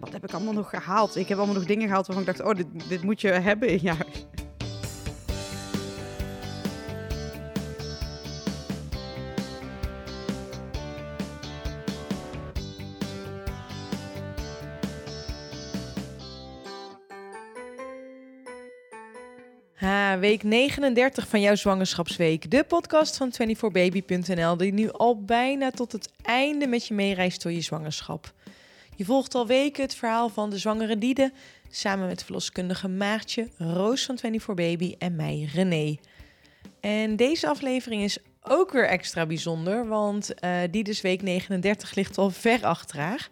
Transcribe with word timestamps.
wat 0.00 0.12
heb 0.12 0.24
ik 0.24 0.32
allemaal 0.32 0.52
nog 0.52 0.70
gehaald? 0.70 1.16
Ik 1.16 1.28
heb 1.28 1.38
allemaal 1.38 1.56
nog 1.56 1.66
dingen 1.66 1.86
gehaald 1.86 2.06
waarvan 2.06 2.26
ik 2.26 2.36
dacht, 2.36 2.50
oh, 2.50 2.56
dit, 2.56 2.88
dit 2.88 3.02
moet 3.02 3.20
je 3.20 3.28
hebben 3.28 3.68
in. 3.68 3.96
Ha, 19.74 20.18
week 20.18 20.42
39 20.42 21.28
van 21.28 21.40
jouw 21.40 21.54
zwangerschapsweek. 21.54 22.50
De 22.50 22.64
podcast 22.64 23.16
van 23.16 23.32
24baby.nl 23.32 24.56
die 24.56 24.72
nu 24.72 24.90
al 24.90 25.24
bijna 25.24 25.70
tot 25.70 25.92
het 25.92 26.10
einde 26.22 26.66
met 26.66 26.86
je 26.86 26.94
meereist 26.94 27.42
door 27.42 27.52
je 27.52 27.60
zwangerschap. 27.60 28.32
Je 28.96 29.04
volgt 29.04 29.34
al 29.34 29.46
weken 29.46 29.82
het 29.82 29.94
verhaal 29.94 30.28
van 30.28 30.50
de 30.50 30.58
zwangere 30.58 30.98
Diede 30.98 31.32
samen 31.70 32.06
met 32.06 32.24
verloskundige 32.24 32.88
Maartje, 32.88 33.48
Roos 33.56 34.04
van 34.04 34.18
24baby 34.18 34.94
en 34.98 35.16
mij, 35.16 35.48
René. 35.52 35.96
En 36.80 37.16
deze 37.16 37.48
aflevering 37.48 38.02
is 38.02 38.18
ook 38.42 38.72
weer 38.72 38.88
extra 38.88 39.26
bijzonder, 39.26 39.88
want 39.88 40.34
uh, 40.44 40.58
Diedes 40.70 41.00
week 41.00 41.22
39 41.22 41.94
ligt 41.94 42.18
al 42.18 42.30
ver 42.30 42.64
achter 42.64 42.98
haar. 42.98 43.28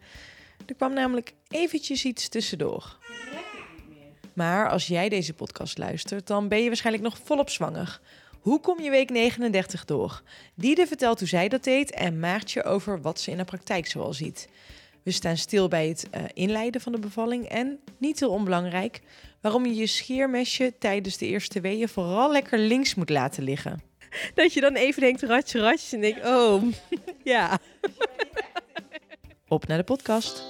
Er 0.66 0.74
kwam 0.74 0.92
namelijk 0.92 1.32
eventjes 1.48 2.04
iets 2.04 2.28
tussendoor. 2.28 2.98
Maar 4.32 4.70
als 4.70 4.86
jij 4.86 5.08
deze 5.08 5.34
podcast 5.34 5.78
luistert, 5.78 6.26
dan 6.26 6.48
ben 6.48 6.62
je 6.62 6.66
waarschijnlijk 6.66 7.04
nog 7.04 7.18
volop 7.24 7.50
zwanger. 7.50 8.00
Hoe 8.40 8.60
kom 8.60 8.80
je 8.80 8.90
week 8.90 9.10
39 9.10 9.84
door? 9.84 10.22
Diede 10.54 10.86
vertelt 10.86 11.18
hoe 11.18 11.28
zij 11.28 11.48
dat 11.48 11.64
deed 11.64 11.90
en 11.90 12.18
Maartje 12.18 12.64
over 12.64 13.00
wat 13.00 13.20
ze 13.20 13.30
in 13.30 13.36
de 13.36 13.44
praktijk 13.44 13.86
zoal 13.86 14.12
ziet. 14.12 14.48
We 15.04 15.10
staan 15.10 15.36
stil 15.36 15.68
bij 15.68 15.88
het 15.88 16.08
uh, 16.14 16.22
inleiden 16.32 16.80
van 16.80 16.92
de 16.92 16.98
bevalling 16.98 17.48
en, 17.48 17.78
niet 17.98 18.20
heel 18.20 18.30
onbelangrijk, 18.30 19.00
waarom 19.40 19.66
je 19.66 19.74
je 19.74 19.86
scheermesje 19.86 20.74
tijdens 20.78 21.18
de 21.18 21.26
eerste 21.26 21.60
weeën 21.60 21.88
vooral 21.88 22.32
lekker 22.32 22.58
links 22.58 22.94
moet 22.94 23.10
laten 23.10 23.42
liggen. 23.42 23.82
Dat 24.34 24.52
je 24.52 24.60
dan 24.60 24.74
even 24.74 25.00
denkt, 25.00 25.22
ratje, 25.22 25.60
ratje, 25.60 25.96
en 25.96 26.02
denkt, 26.02 26.26
oh, 26.26 26.62
ja. 27.34 27.58
Op 29.48 29.66
naar 29.66 29.78
de 29.78 29.84
podcast. 29.84 30.44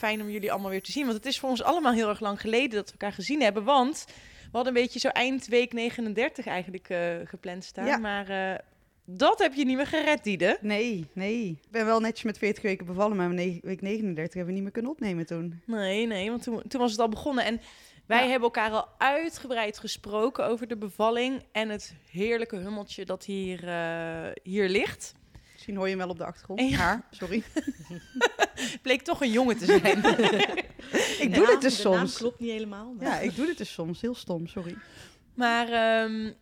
fijn 0.00 0.20
om 0.20 0.30
jullie 0.30 0.52
allemaal 0.52 0.70
weer 0.70 0.82
te 0.82 0.92
zien. 0.92 1.04
Want 1.04 1.16
het 1.16 1.26
is 1.26 1.38
voor 1.38 1.48
ons 1.48 1.62
allemaal 1.62 1.92
heel 1.92 2.08
erg 2.08 2.20
lang 2.20 2.40
geleden 2.40 2.70
dat 2.70 2.86
we 2.86 2.92
elkaar 2.92 3.12
gezien 3.12 3.42
hebben. 3.42 3.64
Want 3.64 4.04
we 4.06 4.56
hadden 4.56 4.76
een 4.76 4.82
beetje 4.82 4.98
zo 4.98 5.08
eind 5.08 5.46
week 5.46 5.72
39 5.72 6.46
eigenlijk 6.46 6.88
uh, 6.88 6.98
gepland 7.24 7.64
staan. 7.64 7.86
Ja. 7.86 7.96
Maar 7.96 8.30
uh, 8.30 8.58
dat 9.16 9.38
heb 9.38 9.54
je 9.54 9.64
niet 9.64 9.76
meer 9.76 9.86
gered, 9.86 10.24
Diede. 10.24 10.58
Nee, 10.60 11.06
nee. 11.12 11.48
Ik 11.48 11.70
ben 11.70 11.86
wel 11.86 12.00
netjes 12.00 12.22
met 12.22 12.38
40 12.38 12.62
weken 12.62 12.86
bevallen, 12.86 13.16
maar 13.16 13.34
week 13.62 13.80
39 13.80 14.16
hebben 14.16 14.44
we 14.46 14.52
niet 14.52 14.62
meer 14.62 14.72
kunnen 14.72 14.90
opnemen 14.90 15.26
toen. 15.26 15.62
Nee, 15.66 16.06
nee, 16.06 16.30
want 16.30 16.42
toen, 16.42 16.62
toen 16.68 16.80
was 16.80 16.90
het 16.90 17.00
al 17.00 17.08
begonnen. 17.08 17.44
En 17.44 17.60
wij 18.06 18.22
ja. 18.22 18.28
hebben 18.28 18.42
elkaar 18.42 18.70
al 18.70 18.88
uitgebreid 18.98 19.78
gesproken 19.78 20.46
over 20.46 20.66
de 20.68 20.76
bevalling 20.76 21.42
en 21.52 21.68
het 21.68 21.94
heerlijke 22.10 22.56
hummeltje 22.56 23.04
dat 23.04 23.24
hier, 23.24 23.64
uh, 23.64 24.32
hier 24.42 24.68
ligt. 24.68 25.14
Misschien 25.52 25.76
hoor 25.76 25.84
je 25.84 25.90
hem 25.90 26.00
wel 26.02 26.10
op 26.10 26.18
de 26.18 26.24
achtergrond. 26.24 26.60
Ja. 26.60 26.76
Haar, 26.76 27.06
sorry. 27.10 27.42
Bleek 28.82 29.02
toch 29.02 29.20
een 29.20 29.30
jongen 29.30 29.56
te 29.56 29.64
zijn. 29.64 29.98
ik 31.24 31.34
doe 31.34 31.46
dit 31.46 31.60
dus 31.60 31.80
soms. 31.80 32.16
klopt 32.16 32.40
niet 32.40 32.50
helemaal. 32.50 32.94
Maar. 32.98 33.06
Ja, 33.06 33.18
ik 33.18 33.36
doe 33.36 33.46
dit 33.46 33.58
dus 33.58 33.72
soms. 33.72 34.00
Heel 34.00 34.14
stom, 34.14 34.46
sorry. 34.46 34.76
Maar 35.34 36.02
um, 36.04 36.24
uh, 36.24 36.32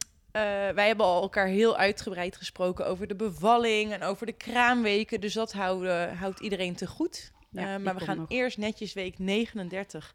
wij 0.74 0.86
hebben 0.86 1.06
al 1.06 1.22
elkaar 1.22 1.46
heel 1.46 1.76
uitgebreid 1.76 2.36
gesproken 2.36 2.86
over 2.86 3.06
de 3.06 3.16
bevalling 3.16 3.92
en 3.92 4.02
over 4.02 4.26
de 4.26 4.32
kraamweken. 4.32 5.20
Dus 5.20 5.32
dat 5.32 5.52
houden, 5.52 6.16
houdt 6.16 6.40
iedereen 6.40 6.74
te 6.74 6.86
goed. 6.86 7.32
Ja, 7.50 7.76
uh, 7.76 7.84
maar 7.84 7.94
we 7.94 8.04
gaan 8.04 8.16
nog. 8.16 8.30
eerst 8.30 8.58
netjes 8.58 8.92
week 8.92 9.18
39 9.18 10.14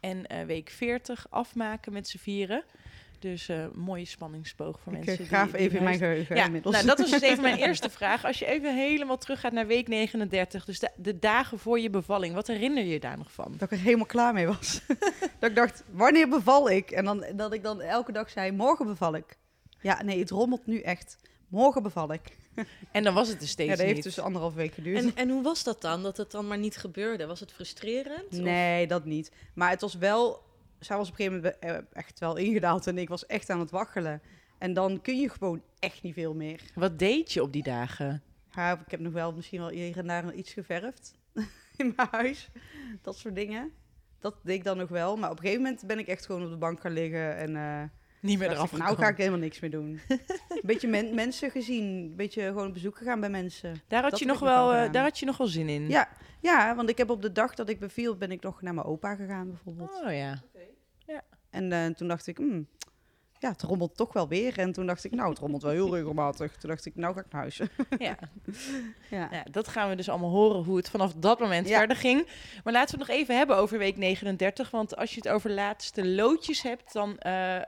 en 0.00 0.24
uh, 0.32 0.42
week 0.42 0.70
40 0.70 1.26
afmaken 1.30 1.92
met 1.92 2.08
z'n 2.08 2.18
vieren. 2.18 2.64
Dus 3.18 3.48
uh, 3.48 3.66
mooie 3.74 4.04
spanningsboog 4.04 4.80
voor 4.80 4.92
ik 4.92 5.04
mensen. 5.04 5.24
Ik 5.24 5.30
graaf 5.30 5.50
die, 5.50 5.60
even 5.60 5.78
in 5.78 5.84
mijn 5.84 5.98
geheugen 5.98 6.36
ja, 6.36 6.44
inmiddels. 6.44 6.74
Nou, 6.74 6.86
dat 6.86 6.98
was 6.98 7.10
dus 7.10 7.20
even 7.20 7.42
mijn 7.42 7.56
eerste 7.66 7.90
vraag. 7.90 8.24
Als 8.24 8.38
je 8.38 8.46
even 8.46 8.74
helemaal 8.76 9.18
teruggaat 9.18 9.52
naar 9.52 9.66
week 9.66 9.88
39, 9.88 10.64
dus 10.64 10.78
de, 10.78 10.90
de, 10.96 11.18
dagen 11.18 11.58
voor 11.58 11.80
je 11.80 11.90
bevalling, 11.90 12.34
wat 12.34 12.46
herinner 12.46 12.84
je 12.84 12.90
je 12.90 13.00
daar 13.00 13.18
nog 13.18 13.32
van? 13.32 13.54
Dat 13.56 13.70
ik 13.70 13.78
er 13.78 13.84
helemaal 13.84 14.06
klaar 14.06 14.32
mee 14.32 14.46
was. 14.46 14.80
dat 15.38 15.50
ik 15.50 15.56
dacht, 15.56 15.84
wanneer 15.90 16.28
beval 16.28 16.70
ik? 16.70 16.90
En 16.90 17.04
dan, 17.04 17.24
dat 17.34 17.52
ik 17.52 17.62
dan 17.62 17.80
elke 17.80 18.12
dag 18.12 18.30
zei, 18.30 18.52
morgen 18.52 18.86
beval 18.86 19.14
ik. 19.14 19.36
Ja, 19.84 20.02
nee, 20.02 20.18
het 20.18 20.30
rommelt 20.30 20.66
nu 20.66 20.80
echt. 20.80 21.18
Morgen 21.48 21.82
beval 21.82 22.12
ik. 22.12 22.20
En 22.92 23.04
dan 23.04 23.14
was 23.14 23.28
het 23.28 23.42
er 23.42 23.48
steeds 23.48 23.70
Ja, 23.70 23.76
dat 23.76 23.84
heeft 23.84 23.94
niet. 23.94 24.04
dus 24.04 24.18
anderhalf 24.18 24.54
week 24.54 24.74
geduurd. 24.74 25.04
En, 25.04 25.12
en 25.14 25.28
hoe 25.30 25.42
was 25.42 25.64
dat 25.64 25.80
dan, 25.80 26.02
dat 26.02 26.16
het 26.16 26.30
dan 26.30 26.46
maar 26.46 26.58
niet 26.58 26.76
gebeurde? 26.76 27.26
Was 27.26 27.40
het 27.40 27.52
frustrerend? 27.52 28.30
Nee, 28.30 28.82
of? 28.82 28.88
dat 28.88 29.04
niet. 29.04 29.32
Maar 29.54 29.70
het 29.70 29.80
was 29.80 29.94
wel 29.94 30.42
zij 30.84 30.96
was 30.96 31.08
op 31.08 31.18
een 31.18 31.24
gegeven 31.24 31.54
moment 31.62 31.92
echt 31.92 32.18
wel 32.18 32.36
ingedaald 32.36 32.86
en 32.86 32.98
ik 32.98 33.08
was 33.08 33.26
echt 33.26 33.50
aan 33.50 33.60
het 33.60 33.70
waggelen. 33.70 34.22
En 34.58 34.72
dan 34.72 35.00
kun 35.00 35.20
je 35.20 35.28
gewoon 35.28 35.62
echt 35.78 36.02
niet 36.02 36.14
veel 36.14 36.34
meer. 36.34 36.60
Wat 36.74 36.98
deed 36.98 37.32
je 37.32 37.42
op 37.42 37.52
die 37.52 37.62
dagen? 37.62 38.22
Ja, 38.50 38.72
ik 38.72 38.90
heb 38.90 39.00
nog 39.00 39.12
wel 39.12 39.32
misschien 39.32 39.60
wel 39.60 39.68
hier 39.68 39.98
en 39.98 40.06
daar 40.06 40.34
iets 40.34 40.52
geverfd 40.52 41.14
in 41.76 41.92
mijn 41.96 42.08
huis. 42.10 42.50
Dat 43.02 43.18
soort 43.18 43.34
dingen. 43.34 43.72
Dat 44.18 44.36
deed 44.42 44.56
ik 44.56 44.64
dan 44.64 44.76
nog 44.76 44.88
wel. 44.88 45.16
Maar 45.16 45.30
op 45.30 45.36
een 45.36 45.42
gegeven 45.42 45.62
moment 45.62 45.86
ben 45.86 45.98
ik 45.98 46.06
echt 46.06 46.26
gewoon 46.26 46.44
op 46.44 46.50
de 46.50 46.56
bank 46.56 46.80
gaan 46.80 46.92
liggen 46.92 47.36
en... 47.36 47.50
Uh, 47.50 47.82
niet 48.24 48.38
meer 48.38 48.50
eraf 48.50 48.72
ik, 48.72 48.78
Nou 48.78 48.96
ga 48.96 49.08
ik 49.08 49.16
helemaal 49.16 49.38
niks 49.38 49.60
meer 49.60 49.70
doen. 49.70 50.00
een 50.08 50.60
beetje 50.62 50.88
men 50.88 51.14
mensen 51.14 51.50
gezien. 51.50 51.84
Een 51.84 52.16
beetje 52.16 52.42
gewoon 52.42 52.66
op 52.66 52.72
bezoek 52.72 52.96
gegaan 52.96 53.20
bij 53.20 53.30
mensen. 53.30 53.82
Daar 53.88 54.02
had, 54.02 54.10
dat 54.10 54.20
je 54.20 54.26
nog 54.26 54.38
wel, 54.38 54.74
uh, 54.74 54.92
daar 54.92 55.02
had 55.02 55.18
je 55.18 55.26
nog 55.26 55.36
wel 55.36 55.46
zin 55.46 55.68
in. 55.68 55.88
Ja, 55.88 56.08
ja, 56.40 56.74
want 56.74 56.88
ik 56.88 56.98
heb 56.98 57.10
op 57.10 57.22
de 57.22 57.32
dag 57.32 57.54
dat 57.54 57.68
ik 57.68 57.80
beviel, 57.80 58.16
ben 58.16 58.30
ik 58.30 58.42
nog 58.42 58.62
naar 58.62 58.74
mijn 58.74 58.86
opa 58.86 59.14
gegaan 59.14 59.48
bijvoorbeeld. 59.48 60.02
Oh 60.04 60.12
ja. 60.12 60.42
Ja. 61.06 61.22
En 61.50 61.70
uh, 61.70 61.86
toen 61.86 62.08
dacht 62.08 62.26
ik, 62.26 62.36
hmm, 62.36 62.68
ja, 63.44 63.50
het 63.50 63.62
rommelt 63.62 63.96
toch 63.96 64.12
wel 64.12 64.28
weer. 64.28 64.58
En 64.58 64.72
toen 64.72 64.86
dacht 64.86 65.04
ik, 65.04 65.12
nou, 65.12 65.28
het 65.28 65.38
rommelt 65.38 65.62
wel 65.62 65.72
heel 65.72 65.94
regelmatig. 65.94 66.56
Toen 66.56 66.70
dacht 66.70 66.86
ik, 66.86 66.96
nou 66.96 67.14
ga 67.14 67.20
ik 67.20 67.26
naar 67.30 67.40
huis. 67.40 67.56
ja. 67.98 68.16
ja. 69.10 69.28
ja. 69.30 69.44
dat 69.50 69.68
gaan 69.68 69.88
we 69.88 69.96
dus 69.96 70.08
allemaal 70.08 70.30
horen 70.30 70.64
hoe 70.64 70.76
het 70.76 70.90
vanaf 70.90 71.12
dat 71.16 71.38
moment 71.38 71.68
ja. 71.68 71.78
verder 71.78 71.96
ging. 71.96 72.26
Maar 72.64 72.72
laten 72.72 72.94
we 72.94 73.00
het 73.00 73.08
nog 73.08 73.18
even 73.18 73.36
hebben 73.36 73.56
over 73.56 73.78
week 73.78 73.96
39. 73.96 74.70
Want 74.70 74.96
als 74.96 75.10
je 75.14 75.16
het 75.16 75.28
over 75.28 75.50
laatste 75.50 76.06
loodjes 76.06 76.62
hebt, 76.62 76.92
dan 76.92 77.16
uh, 77.26 77.54
uh, 77.56 77.60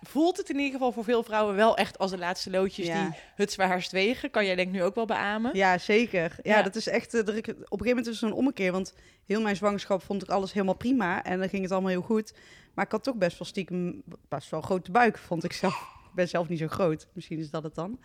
voelt 0.00 0.36
het 0.36 0.48
in 0.48 0.56
ieder 0.56 0.72
geval 0.72 0.92
voor 0.92 1.04
veel 1.04 1.22
vrouwen 1.22 1.54
wel 1.54 1.76
echt 1.76 1.98
als 1.98 2.10
de 2.10 2.18
laatste 2.18 2.50
loodjes 2.50 2.86
ja. 2.86 3.04
die 3.04 3.18
het 3.34 3.52
zwaarst 3.52 3.92
wegen. 3.92 4.30
Kan 4.30 4.46
jij 4.46 4.54
denk 4.54 4.68
ik 4.68 4.74
nu 4.74 4.82
ook 4.82 4.94
wel 4.94 5.06
beamen? 5.06 5.50
Ja, 5.54 5.78
zeker. 5.78 6.36
Ja, 6.42 6.62
dat 6.62 6.76
is 6.76 6.86
echt, 6.86 7.14
op 7.14 7.28
een 7.28 7.34
gegeven 7.34 7.76
moment 7.78 8.06
is 8.06 8.20
het 8.20 8.30
een 8.30 8.36
ommekeer. 8.36 8.72
Want 8.72 8.94
heel 9.26 9.40
mijn 9.40 9.56
zwangerschap 9.56 10.02
vond 10.02 10.22
ik 10.22 10.28
alles 10.28 10.52
helemaal 10.52 10.74
prima. 10.74 11.24
En 11.24 11.38
dan 11.38 11.48
ging 11.48 11.62
het 11.62 11.72
allemaal 11.72 11.90
heel 11.90 12.02
goed. 12.02 12.32
Maar 12.74 12.84
ik 12.84 12.90
had 12.90 13.02
toch 13.02 13.16
best 13.16 13.38
wel 13.38 13.46
stiekem 13.46 14.02
best 14.28 14.50
wel 14.50 14.60
grote 14.60 14.90
buik, 14.90 15.18
vond 15.18 15.44
ik 15.44 15.52
zelf. 15.52 15.74
Ik 16.08 16.14
ben 16.14 16.28
zelf 16.28 16.48
niet 16.48 16.58
zo 16.58 16.68
groot. 16.68 17.08
Misschien 17.12 17.38
is 17.38 17.50
dat 17.50 17.62
het 17.62 17.74
dan. 17.74 18.00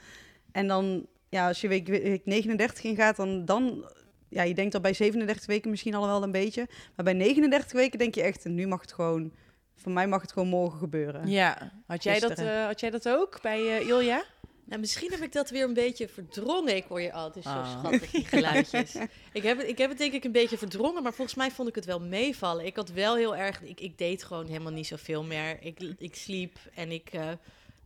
En 0.51 0.67
dan, 0.67 1.05
ja, 1.29 1.47
als 1.47 1.61
je 1.61 1.67
week, 1.67 1.87
week 1.87 2.25
39 2.25 2.83
ingaat, 2.83 3.15
dan, 3.15 3.45
dan... 3.45 3.91
Ja, 4.29 4.43
je 4.43 4.53
denkt 4.53 4.75
al 4.75 4.81
bij 4.81 4.93
37 4.93 5.45
weken 5.45 5.69
misschien 5.69 5.95
al 5.95 6.05
wel 6.05 6.23
een 6.23 6.31
beetje. 6.31 6.67
Maar 6.95 7.05
bij 7.05 7.13
39 7.13 7.71
weken 7.71 7.99
denk 7.99 8.15
je 8.15 8.21
echt, 8.21 8.45
nu 8.45 8.67
mag 8.67 8.81
het 8.81 8.93
gewoon... 8.93 9.33
Voor 9.75 9.91
mij 9.91 10.07
mag 10.07 10.21
het 10.21 10.31
gewoon 10.31 10.47
morgen 10.47 10.79
gebeuren. 10.79 11.27
Ja, 11.27 11.71
had 11.87 12.03
jij, 12.03 12.19
dat, 12.19 12.39
uh, 12.39 12.65
had 12.65 12.79
jij 12.79 12.89
dat 12.89 13.09
ook 13.09 13.41
bij 13.41 13.59
uh, 13.59 13.87
Ilja? 13.87 14.23
Nou, 14.69 14.81
misschien 14.81 15.11
heb 15.11 15.21
ik 15.21 15.31
dat 15.31 15.49
weer 15.49 15.63
een 15.63 15.73
beetje 15.73 16.07
verdrongen. 16.07 16.75
Ik 16.75 16.85
hoor 16.87 17.01
je 17.01 17.13
altijd 17.13 17.45
zo 17.45 17.49
oh. 17.49 17.79
schattig, 17.79 18.11
die 18.11 18.25
geluidjes. 18.25 18.95
ik, 19.33 19.43
heb 19.43 19.57
het, 19.57 19.67
ik 19.67 19.77
heb 19.77 19.89
het 19.89 19.97
denk 19.97 20.13
ik 20.13 20.23
een 20.23 20.31
beetje 20.31 20.57
verdrongen, 20.57 21.03
maar 21.03 21.13
volgens 21.13 21.37
mij 21.37 21.51
vond 21.51 21.69
ik 21.69 21.75
het 21.75 21.85
wel 21.85 21.99
meevallen. 21.99 22.65
Ik 22.65 22.75
had 22.75 22.89
wel 22.89 23.15
heel 23.15 23.35
erg... 23.35 23.61
Ik, 23.61 23.79
ik 23.79 23.97
deed 23.97 24.23
gewoon 24.23 24.45
helemaal 24.45 24.71
niet 24.71 24.87
zoveel 24.87 25.23
meer. 25.23 25.63
Ik, 25.63 25.79
ik 25.97 26.15
sliep 26.15 26.57
en 26.73 26.91
ik... 26.91 27.13
Uh, 27.13 27.31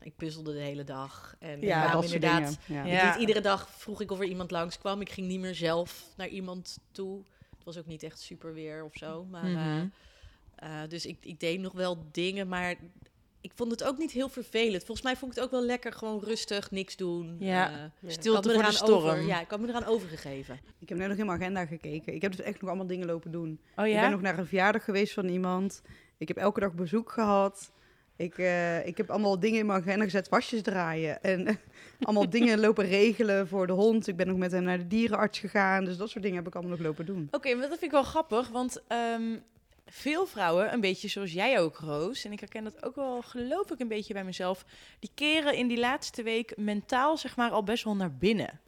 ik 0.02 0.16
puzzelde 0.16 0.54
de 0.54 0.60
hele 0.60 0.84
dag. 0.84 1.36
En 1.40 1.62
ja, 1.62 2.02
inderdaad. 2.02 2.58
Ja. 2.66 2.84
Ja. 2.84 3.12
Deed, 3.12 3.20
iedere 3.20 3.42
dag 3.42 3.70
vroeg 3.70 4.02
ik 4.02 4.12
of 4.12 4.20
er 4.20 4.26
iemand 4.26 4.52
langskwam. 4.52 5.02
Ik 5.02 5.10
ging 5.10 5.28
niet 5.28 5.40
meer 5.40 5.56
zelf 5.56 6.06
naar 6.16 6.28
iemand 6.28 6.80
toe. 6.92 7.24
Het 7.56 7.64
was 7.64 7.78
ook 7.78 7.86
niet 7.86 8.04
echt 8.04 8.20
super 8.20 8.54
weer 8.54 8.84
of 8.84 8.94
zo. 8.94 9.26
Maar, 9.26 9.46
mm 9.46 9.56
-hmm. 9.56 9.92
uh, 10.64 10.70
uh, 10.70 10.90
dus 10.90 11.06
ik, 11.06 11.18
ik 11.22 11.40
deed 11.40 11.60
nog 11.60 11.74
wel 11.74 12.06
dingen, 12.12 12.48
maar 12.48 12.76
ik 13.44 13.52
vond 13.56 13.72
het 13.72 13.84
ook 13.84 13.98
niet 13.98 14.12
heel 14.12 14.30
vervelend. 14.30 14.84
Volgens 14.84 15.02
mij 15.02 15.16
vond 15.16 15.32
ik 15.32 15.38
het 15.38 15.46
ook 15.46 15.52
wel 15.52 15.64
lekker, 15.64 15.94
gewoon 15.94 16.20
rustig, 16.24 16.72
niks 16.72 16.96
doen. 16.96 17.36
Ja, 17.40 17.72
uh, 17.72 18.10
stilte 18.12 18.54
voor 18.54 18.64
de 18.64 18.72
storm. 18.72 18.94
Over, 18.94 19.22
ja, 19.22 19.42
ik 19.42 19.50
had 19.50 19.60
me 19.60 19.68
eraan 19.68 19.86
overgegeven. 19.86 20.60
Ik 20.80 20.90
heb 20.90 20.98
net 20.98 21.08
nog 21.08 21.18
in 21.18 21.26
mijn 21.26 21.42
agenda 21.42 21.66
gekeken. 21.66 22.14
Ik 22.14 22.22
heb 22.22 22.32
dus 22.36 22.46
echt 22.46 22.62
nog 22.62 22.70
allemaal 22.70 22.88
dingen 22.88 23.08
lopen 23.08 23.32
doen. 23.32 23.60
Oh, 23.76 23.88
ja? 23.88 23.94
Ik 23.94 24.02
ben 24.02 24.12
nog 24.12 24.22
naar 24.22 24.40
een 24.40 24.46
verjaardag 24.46 24.84
geweest 24.84 25.14
van 25.14 25.28
iemand. 25.28 25.82
Ik 26.18 26.28
heb 26.28 26.38
elke 26.38 26.60
dag 26.60 26.74
bezoek 26.74 27.12
gehad. 27.12 27.72
Ik, 28.16 28.38
uh, 28.38 28.88
ik 28.88 28.98
heb 28.98 29.10
allemaal 29.10 29.40
dingen 29.40 29.60
in 29.60 29.66
mijn 29.66 29.82
agenda 29.82 30.04
gezet, 30.04 30.30
wasjes 30.30 30.62
draaien. 30.62 31.24
En 31.24 31.60
allemaal 32.00 32.30
dingen 32.30 32.60
lopen 32.60 32.86
regelen 32.86 33.48
voor 33.48 33.68
de 33.68 33.74
hond. 33.74 34.08
Ik 34.08 34.16
ben 34.16 34.28
nog 34.28 34.38
met 34.38 34.52
hem 34.52 34.64
naar 34.64 34.78
de 34.78 34.88
dierenarts 34.88 35.40
gegaan. 35.40 35.86
Dus 35.86 35.98
dat 35.98 36.10
soort 36.10 36.24
dingen 36.24 36.38
heb 36.38 36.48
ik 36.48 36.56
allemaal 36.56 36.78
nog 36.78 36.86
lopen 36.86 37.06
doen. 37.06 37.24
Oké, 37.26 37.36
okay, 37.36 37.52
maar 37.52 37.62
dat 37.62 37.80
vind 37.80 37.84
ik 37.84 37.92
wel 37.92 38.04
grappig, 38.04 38.50
want... 38.50 38.84
Um 39.16 39.44
veel 39.96 40.26
vrouwen, 40.26 40.74
een 40.74 40.80
beetje 40.82 41.08
zoals 41.08 41.32
jij 41.32 41.60
ook, 41.60 41.78
Roos, 41.78 42.26
en 42.26 42.32
ik 42.32 42.40
herken 42.40 42.64
dat 42.64 42.86
ook 42.86 42.96
wel, 42.96 43.22
geloof 43.22 43.72
ik, 43.72 43.80
een 43.80 43.88
beetje 43.88 44.14
bij 44.14 44.24
mezelf, 44.24 44.66
die 45.00 45.10
keren 45.16 45.56
in 45.56 45.68
die 45.68 45.80
laatste 45.80 46.24
week 46.24 46.54
mentaal, 46.58 47.18
zeg 47.18 47.36
maar, 47.36 47.52
al 47.52 47.64
best 47.64 47.84
wel 47.84 47.96
naar 47.96 48.12
binnen. 48.14 48.60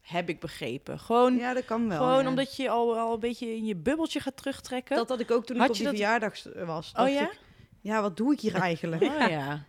heb 0.00 0.28
ik 0.28 0.40
begrepen. 0.40 0.98
Gewoon, 0.98 1.36
Ja, 1.36 1.54
dat 1.54 1.64
kan 1.64 1.88
wel. 1.88 1.98
gewoon 1.98 2.22
ja. 2.22 2.28
omdat 2.28 2.56
je 2.56 2.68
al, 2.68 2.98
al 2.98 3.12
een 3.14 3.20
beetje 3.20 3.54
in 3.56 3.64
je 3.64 3.76
bubbeltje 3.76 4.20
gaat 4.20 4.36
terugtrekken. 4.36 4.96
Dat 4.96 5.08
had 5.08 5.20
ik 5.20 5.30
ook 5.30 5.46
toen 5.46 5.56
Had 5.56 5.64
ik 5.64 5.70
op 5.72 5.76
je 5.78 5.82
die 5.82 5.92
dat- 5.92 6.00
verjaardag 6.00 6.66
was. 6.66 6.92
oh 6.96 7.08
ja? 7.08 7.22
ik, 7.22 7.38
ja, 7.80 8.00
wat 8.02 8.16
doe 8.16 8.32
ik 8.32 8.40
hier 8.40 8.54
eigenlijk? 8.54 9.02
Oh 9.02 9.08
ja. 9.18 9.28
Ja, 9.28 9.64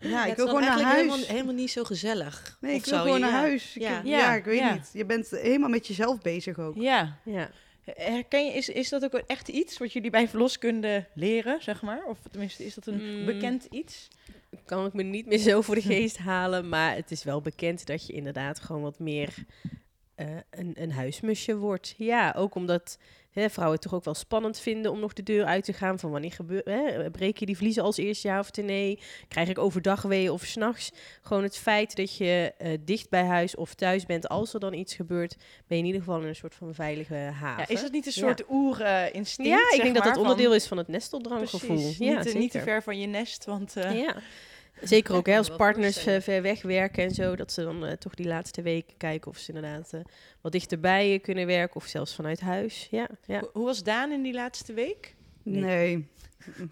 Ja, 0.00 0.22
ik 0.22 0.28
het 0.28 0.36
wil 0.36 0.46
gewoon 0.46 0.60
naar 0.60 0.70
eigenlijk 0.70 0.94
huis. 0.94 1.06
Helemaal, 1.10 1.34
helemaal 1.34 1.54
niet 1.54 1.70
zo 1.70 1.84
gezellig. 1.84 2.56
Nee, 2.60 2.74
ik 2.74 2.84
wil 2.84 2.94
zou 2.94 3.02
gewoon 3.02 3.18
je- 3.18 3.24
naar 3.24 3.32
ja. 3.34 3.38
huis. 3.40 3.76
Ik- 3.76 3.82
Ja. 3.82 4.00
ja. 4.04 4.18
Ja, 4.18 4.34
ik 4.34 4.44
weet 4.44 4.58
ja. 4.58 4.72
niet. 4.72 4.90
Je 4.92 5.04
bent 5.04 5.30
helemaal 5.30 5.68
met 5.68 5.86
jezelf 5.86 6.20
bezig 6.20 6.58
ook. 6.58 6.74
Ja. 6.76 7.16
Ja. 7.24 7.50
Herken 7.94 8.44
je, 8.46 8.52
is, 8.52 8.68
is 8.68 8.88
dat 8.88 9.04
ook 9.04 9.14
echt 9.14 9.48
iets 9.48 9.78
wat 9.78 9.92
jullie 9.92 10.10
bij 10.10 10.28
verloskunde 10.28 11.04
leren, 11.14 11.62
zeg 11.62 11.82
maar? 11.82 12.04
Of 12.04 12.18
tenminste, 12.30 12.64
is 12.64 12.74
dat 12.74 12.86
een 12.86 13.18
Mm. 13.18 13.24
bekend 13.24 13.66
iets? 13.70 14.08
Kan 14.64 14.86
ik 14.86 14.92
me 14.92 15.02
niet 15.02 15.26
meer 15.26 15.38
zo 15.38 15.60
voor 15.60 15.74
de 15.74 15.82
geest 15.82 16.16
halen. 16.18 16.68
Maar 16.68 16.94
het 16.94 17.10
is 17.10 17.24
wel 17.24 17.40
bekend 17.40 17.86
dat 17.86 18.06
je 18.06 18.12
inderdaad 18.12 18.60
gewoon 18.60 18.82
wat 18.82 18.98
meer 18.98 19.34
eh, 20.14 20.26
een, 20.50 20.72
een 20.74 20.92
huismusje 20.92 21.56
wordt. 21.56 21.94
Ja, 21.96 22.34
ook 22.36 22.54
omdat 22.54 22.98
hè, 23.40 23.50
vrouwen 23.50 23.74
het 23.78 23.82
toch 23.88 23.94
ook 23.94 24.04
wel 24.04 24.14
spannend 24.14 24.58
vinden 24.58 24.90
om 24.92 25.00
nog 25.00 25.12
de 25.12 25.22
deur 25.22 25.44
uit 25.44 25.64
te 25.64 25.72
gaan. 25.72 25.98
Van 25.98 26.10
wanneer 26.10 26.32
gebeurt, 26.32 26.64
hè, 26.66 27.10
breek 27.10 27.36
je 27.38 27.46
die 27.46 27.56
vliezen 27.56 27.82
als 27.82 27.96
eerste 27.96 28.28
ja 28.28 28.38
of 28.38 28.52
nee? 28.52 28.98
Krijg 29.28 29.48
ik 29.48 29.58
overdag 29.58 30.02
weeën 30.02 30.30
of 30.30 30.44
s'nachts? 30.44 30.90
Gewoon 31.22 31.42
het 31.42 31.56
feit 31.56 31.96
dat 31.96 32.16
je 32.16 32.52
eh, 32.58 32.72
dicht 32.80 33.08
bij 33.10 33.24
huis 33.24 33.54
of 33.56 33.74
thuis 33.74 34.06
bent 34.06 34.28
als 34.28 34.54
er 34.54 34.60
dan 34.60 34.72
iets 34.74 34.94
gebeurt, 34.94 35.36
ben 35.66 35.76
je 35.76 35.82
in 35.82 35.84
ieder 35.88 36.00
geval 36.02 36.20
in 36.20 36.26
een 36.28 36.36
soort 36.36 36.54
van 36.54 36.74
veilige 36.74 37.14
haven. 37.14 37.64
Ja, 37.68 37.74
is 37.74 37.80
dat 37.82 37.92
niet 37.92 38.06
een 38.06 38.12
Ja. 38.14 38.20
soort 38.26 38.44
oer-instinct? 38.50 39.50
Ja, 39.50 39.70
ik 39.76 39.82
denk 39.82 39.94
dat 39.94 40.04
maar, 40.04 40.12
dat 40.12 40.22
onderdeel 40.22 40.46
van- 40.46 40.54
is 40.56 40.66
van 40.66 40.76
het 40.78 40.88
nesteldranggevoel. 40.88 41.76
Precies, 41.76 41.98
Ja, 41.98 42.14
niet, 42.14 42.22
te- 42.32 42.38
niet 42.38 42.50
te 42.50 42.58
zeker. 42.58 42.72
ver 42.72 42.82
van 42.82 42.98
je 43.00 43.06
nest, 43.06 43.44
want... 43.44 43.76
eh, 43.76 44.00
Ja. 44.00 44.16
Zeker 44.82 45.14
ook 45.14 45.26
hè, 45.26 45.36
als 45.36 45.48
partners 45.56 46.06
eh, 46.06 46.20
ver 46.20 46.42
weg 46.42 46.62
werken 46.62 47.04
en 47.04 47.10
zo, 47.10 47.36
dat 47.36 47.52
ze 47.52 47.62
dan 47.62 47.86
eh, 47.86 47.92
toch 47.92 48.14
die 48.14 48.26
laatste 48.26 48.62
weken 48.62 48.96
kijken 48.96 49.30
of 49.30 49.38
ze 49.38 49.52
inderdaad 49.52 49.92
eh, 49.92 50.00
wat 50.40 50.52
dichterbij 50.52 51.18
kunnen 51.22 51.46
werken 51.46 51.76
of 51.76 51.84
zelfs 51.86 52.14
vanuit 52.14 52.40
huis. 52.40 52.88
Ja, 52.90 53.08
ja. 53.26 53.40
Hoe- 53.40 53.50
Hoe 53.52 53.64
was 53.64 53.82
Daan 53.82 54.12
in 54.12 54.22
die 54.22 54.32
laatste 54.34 54.72
week? 54.72 55.14
Nee. 55.42 55.60
Nee, 55.62 56.08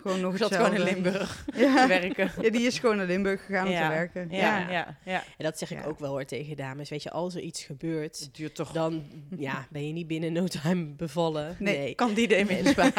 gewoon 0.02 0.20
nog 0.20 0.36
zat 0.36 0.54
gewoon 0.54 0.74
in. 0.74 0.82
Limburg 0.82 1.44
te 1.54 1.60
Ja. 1.60 1.88
werken? 1.88 2.30
ja, 2.42 2.50
die 2.50 2.66
is 2.66 2.78
gewoon 2.78 2.96
naar 2.96 3.06
Limburg 3.06 3.44
gegaan 3.44 3.66
om 3.66 3.72
Ja. 3.72 3.82
te 3.88 3.94
werken. 3.94 4.28
Ja, 4.30 4.38
Ja, 4.58 4.70
ja, 4.70 4.98
ja. 5.04 5.22
En 5.38 5.44
dat 5.44 5.58
zeg 5.58 5.70
ik 5.70 5.78
Ja. 5.78 5.84
ook 5.84 5.98
wel 5.98 6.10
hoor 6.10 6.24
tegen 6.24 6.56
dames. 6.56 6.88
Weet 6.90 7.02
je, 7.02 7.10
als 7.10 7.34
er 7.34 7.40
iets 7.40 7.62
gebeurt, 7.64 8.18
Het 8.18 8.34
duurt 8.34 8.54
toch... 8.54 8.72
dan 8.72 9.02
ja, 9.36 9.66
ben 9.70 9.86
je 9.86 9.92
niet 9.92 10.06
binnen 10.06 10.32
no 10.32 10.46
time 10.46 10.84
bevallen. 10.84 11.56
Nee. 11.58 11.78
Nee. 11.78 11.94
Candide 11.94 12.36
inmiddels 12.36 12.74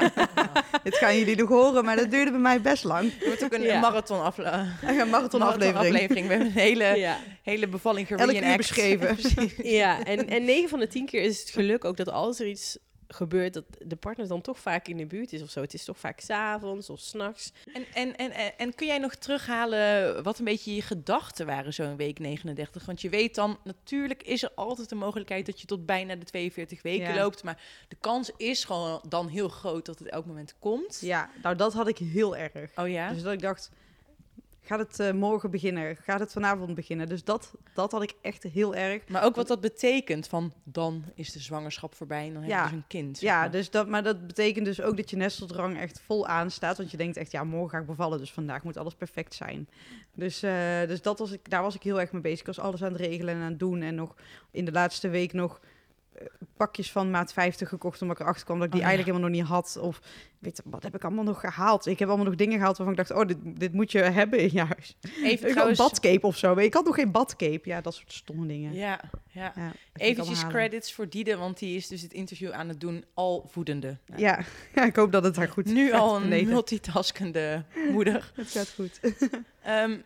Dit 0.84 0.96
gaan 0.96 1.18
jullie 1.18 1.36
nog 1.36 1.50
horen, 1.50 1.86
maar 1.86 1.96
dat 1.96 2.12
duurde 2.12 2.32
bij 2.32 2.40
mij 2.40 2.62
best 2.62 2.84
lang. 2.84 3.12
Het 3.18 3.26
wordt 3.26 3.44
ook 3.44 3.54
een 3.54 3.62
Ja. 3.62 3.80
marathon, 3.80 4.22
afle 4.24 4.66
Een 4.82 5.10
marathon 5.10 5.42
aflevering. 5.42 5.86
aflevering. 5.94 6.28
We 6.28 6.34
hebben 6.34 6.48
een 6.52 6.60
hele, 6.62 6.84
Ja, 6.84 7.18
hele 7.44 7.68
bevalling 7.68 8.10
Elk 8.10 8.20
uur 8.22 8.28
gereenact. 8.28 8.58
beschreven. 8.58 9.18
Ja. 9.64 10.04
En, 10.04 10.28
en 10.30 10.46
9 10.46 10.70
van 10.70 10.80
de 10.80 10.88
10 10.88 11.06
keer 11.06 11.22
is 11.22 11.40
het 11.40 11.50
geluk 11.50 11.86
ook 11.86 11.98
dat 11.98 12.10
als 12.10 12.40
er 12.40 12.48
iets 12.48 12.78
gebeurt, 13.08 13.54
dat 13.54 13.66
de 13.86 13.96
partner 13.96 14.28
dan 14.28 14.42
toch 14.42 14.60
vaak 14.60 14.88
in 14.88 14.98
de 14.98 15.06
buurt 15.06 15.34
is 15.34 15.42
of 15.42 15.50
zo. 15.50 15.62
Het 15.62 15.74
is 15.74 15.86
toch 15.86 16.00
vaak 16.00 16.20
s'avonds 16.20 16.90
of 16.90 17.00
s'nachts. 17.00 17.52
En, 17.74 17.86
en, 17.94 18.16
en, 18.16 18.32
en, 18.32 18.58
en 18.58 18.76
kun 18.76 18.88
jij 18.88 18.98
nog 18.98 19.16
terughalen 19.16 20.24
wat 20.24 20.40
een 20.40 20.46
beetje 20.46 20.76
je 20.76 20.82
gedachten 20.82 21.46
waren 21.46 21.74
zo 21.74 21.84
in 21.84 21.96
week 21.98 22.20
39? 22.20 22.86
Want 22.86 23.02
je 23.02 23.10
weet 23.10 23.36
dan, 23.36 23.58
natuurlijk 23.64 24.24
is 24.24 24.44
er 24.44 24.52
altijd 24.56 24.90
de 24.90 24.96
mogelijkheid 24.96 25.46
dat 25.46 25.62
je 25.62 25.68
tot 25.68 25.86
bijna 25.86 26.16
de 26.16 26.26
42 26.26 26.82
weken 26.82 27.14
Ja. 27.14 27.22
loopt. 27.22 27.44
Maar 27.44 27.62
de 27.88 27.96
kans 28.00 28.32
is 28.38 28.64
gewoon 28.64 29.04
dan 29.08 29.28
heel 29.28 29.50
groot 29.50 29.86
dat 29.86 30.00
het 30.00 30.08
elk 30.08 30.26
moment 30.26 30.56
komt. 30.60 30.98
Ja, 31.02 31.30
nou 31.42 31.56
dat 31.56 31.74
had 31.74 31.88
ik 31.88 31.98
heel 31.98 32.36
erg. 32.36 32.72
Oh 32.76 32.88
ja? 32.90 33.14
Dus 33.14 33.22
dat 33.22 33.34
ik 33.34 33.42
dacht, 33.42 33.70
gaat 34.66 34.80
het 34.80 35.00
eh, 35.00 35.12
morgen 35.12 35.52
beginnen? 35.52 35.96
Gaat 35.96 36.20
het 36.20 36.32
vanavond 36.32 36.76
beginnen? 36.76 37.08
Dus 37.08 37.24
dat, 37.24 37.54
dat 37.74 37.92
had 37.92 38.04
ik 38.04 38.14
echt 38.22 38.44
heel 38.44 38.76
erg. 38.76 39.08
Maar 39.08 39.24
ook 39.24 39.36
wat 39.36 39.48
dat 39.48 39.62
betekent 39.62 40.28
van 40.28 40.54
dan 40.64 41.04
is 41.16 41.32
de 41.32 41.40
zwangerschap 41.40 41.96
voorbij 41.96 42.28
en 42.28 42.34
dan 42.34 42.44
heb 42.44 42.52
je 42.52 42.64
dus 42.64 42.72
een 42.72 42.88
kind. 42.88 43.20
Ja, 43.20 43.40
maar. 43.40 43.52
dus 43.52 43.70
dat, 43.70 43.88
maar 43.88 44.04
dat 44.04 44.28
betekent 44.28 44.66
dus 44.66 44.82
ook 44.82 44.98
dat 44.98 45.10
je 45.10 45.16
nesteldrang 45.16 45.80
echt 45.80 46.02
vol 46.06 46.28
aanstaat. 46.28 46.78
Want 46.78 46.92
je 46.92 46.98
denkt 46.98 47.18
echt, 47.18 47.32
ja, 47.32 47.44
morgen 47.44 47.70
ga 47.70 47.78
ik 47.78 47.86
bevallen, 47.86 48.20
dus 48.20 48.32
vandaag 48.32 48.64
moet 48.64 48.78
alles 48.78 48.96
perfect 48.96 49.34
zijn. 49.34 49.70
Dus, 50.14 50.44
eh, 50.44 50.88
dus 50.88 51.02
dat 51.02 51.20
was 51.20 51.32
ik, 51.32 51.50
daar 51.50 51.62
was 51.62 51.76
ik 51.76 51.84
heel 51.84 52.00
erg 52.00 52.12
mee 52.12 52.22
bezig. 52.22 52.40
Ik 52.40 52.46
was 52.46 52.60
alles 52.60 52.84
aan 52.84 52.92
het 52.92 53.02
regelen 53.02 53.36
en 53.36 53.42
aan 53.42 53.50
het 53.50 53.60
doen. 53.60 53.82
En 53.82 53.96
nog 53.96 54.16
in 54.52 54.66
de 54.66 54.72
laatste 54.72 55.10
week 55.10 55.34
nog 55.34 55.60
pakjes 56.58 56.92
van 56.92 57.12
maat 57.12 57.34
50 57.34 57.70
gekocht, 57.70 58.02
omdat 58.02 58.18
ik 58.18 58.24
erachter 58.24 58.46
kwam 58.46 58.58
dat 58.58 58.66
ik 58.66 58.72
die 58.72 58.82
Oh, 58.82 58.88
ja. 58.88 58.94
eigenlijk 58.96 59.18
helemaal 59.18 59.40
nog 59.40 59.50
niet 59.50 59.74
had. 59.74 59.84
Of 59.84 60.02
weet 60.40 60.62
wat 60.66 60.84
heb 60.84 60.96
ik 60.96 61.04
allemaal 61.04 61.24
nog 61.24 61.40
gehaald? 61.40 61.86
Ik 61.86 62.00
heb 62.00 62.08
allemaal 62.08 62.26
nog 62.26 62.36
dingen 62.36 62.58
gehaald 62.58 62.78
waarvan 62.78 62.96
ik 63.00 63.08
dacht, 63.08 63.22
oh, 63.22 63.28
dit, 63.28 63.60
dit 63.60 63.74
moet 63.74 63.92
je 63.92 64.00
hebben 64.00 64.40
in 64.40 64.50
je 64.52 64.64
huis. 64.64 64.98
Even 65.24 65.68
een 65.68 65.76
badcape 65.76 66.28
of 66.28 66.38
zo. 66.38 66.56
Ik 66.56 66.74
had 66.74 66.86
nog 66.86 66.96
geen 66.96 67.12
badcape. 67.12 67.70
Ja, 67.70 67.82
dat 67.82 67.94
soort 67.94 68.14
stomme 68.14 68.48
dingen. 68.48 68.74
Ja, 68.74 69.02
ja. 69.28 69.54
Eventjes 69.94 70.48
credits 70.48 70.94
voor 70.94 71.10
Diede, 71.10 71.38
want 71.38 71.60
die 71.60 71.76
is 71.76 71.88
dus 71.88 72.02
het 72.02 72.14
interview 72.14 72.52
aan 72.52 72.68
het 72.68 72.80
doen 72.80 73.06
al 73.14 73.46
voedende. 73.50 73.98
Ja. 74.16 74.44
ja, 74.76 74.84
ik 74.86 74.96
hoop 74.96 75.12
dat 75.12 75.24
het 75.24 75.36
daar 75.36 75.50
goed 75.50 75.66
nu 75.66 75.92
al 75.92 76.16
een 76.16 76.22
beneden. 76.22 76.50
multitaskende 76.50 77.64
moeder. 77.92 78.32
Het 78.36 78.48
gaat 78.48 78.74
goed. 78.76 79.00
Ehm, 79.62 79.98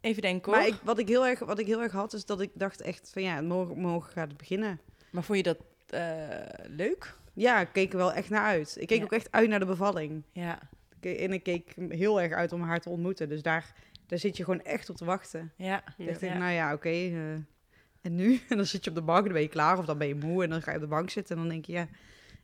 even 0.00 0.22
denken 0.22 0.52
hoor. 0.52 0.60
Maar 0.60 0.70
ik, 0.70 0.76
wat, 0.82 0.98
ik 0.98 1.08
heel 1.08 1.26
erg, 1.26 1.38
wat 1.38 1.58
ik 1.58 1.66
heel 1.66 1.82
erg 1.82 1.92
had, 1.92 2.12
is 2.12 2.24
dat 2.24 2.40
ik 2.40 2.50
dacht 2.54 2.80
echt 2.80 3.10
van 3.12 3.22
ja, 3.22 3.40
morgen, 3.40 3.78
morgen 3.78 4.12
gaat 4.12 4.28
het 4.28 4.36
beginnen. 4.36 4.80
Maar 5.12 5.22
vond 5.22 5.38
je 5.38 5.44
dat 5.44 5.58
eh, 5.86 6.66
leuk? 6.68 7.14
Ja, 7.34 7.60
ik 7.60 7.68
keek 7.72 7.92
er 7.92 7.98
wel 7.98 8.12
echt 8.12 8.30
naar 8.30 8.44
uit. 8.44 8.76
Ik 8.80 8.86
keek 8.86 8.98
Ja. 8.98 9.04
ook 9.04 9.12
echt 9.12 9.32
uit 9.32 9.48
naar 9.48 9.58
de 9.58 9.66
bevalling. 9.66 10.22
Ja, 10.32 10.58
Ik 11.00 11.18
En 11.18 11.32
ik 11.32 11.42
keek 11.42 11.74
heel 11.88 12.20
erg 12.20 12.32
uit 12.32 12.52
om 12.52 12.62
haar 12.62 12.80
te 12.80 12.88
ontmoeten. 12.88 13.28
Dus 13.28 13.42
daar, 13.42 13.72
daar 14.06 14.18
zit 14.18 14.36
je 14.36 14.44
gewoon 14.44 14.62
echt 14.62 14.90
op 14.90 14.96
te 14.96 15.04
wachten. 15.04 15.52
ja. 15.56 15.82
Ik 15.98 16.06
dacht, 16.06 16.20
ja. 16.20 16.38
nou 16.38 16.52
ja, 16.52 16.72
oké. 16.72 16.88
eh, 16.88 17.32
en 18.00 18.14
nu? 18.14 18.40
En 18.48 18.56
dan 18.56 18.66
zit 18.66 18.84
je 18.84 18.90
op 18.90 18.96
de 18.96 19.02
bank, 19.02 19.24
dan 19.24 19.32
ben 19.32 19.42
je 19.42 19.48
klaar. 19.48 19.78
Of 19.78 19.84
dan 19.84 19.98
ben 19.98 20.08
je 20.08 20.14
moe 20.14 20.42
en 20.44 20.50
dan 20.50 20.62
ga 20.62 20.70
je 20.70 20.76
op 20.76 20.82
de 20.82 20.88
bank 20.88 21.10
zitten. 21.10 21.36
En 21.36 21.42
dan 21.42 21.50
denk 21.50 21.64
je, 21.64 21.72
ja, 21.72 21.88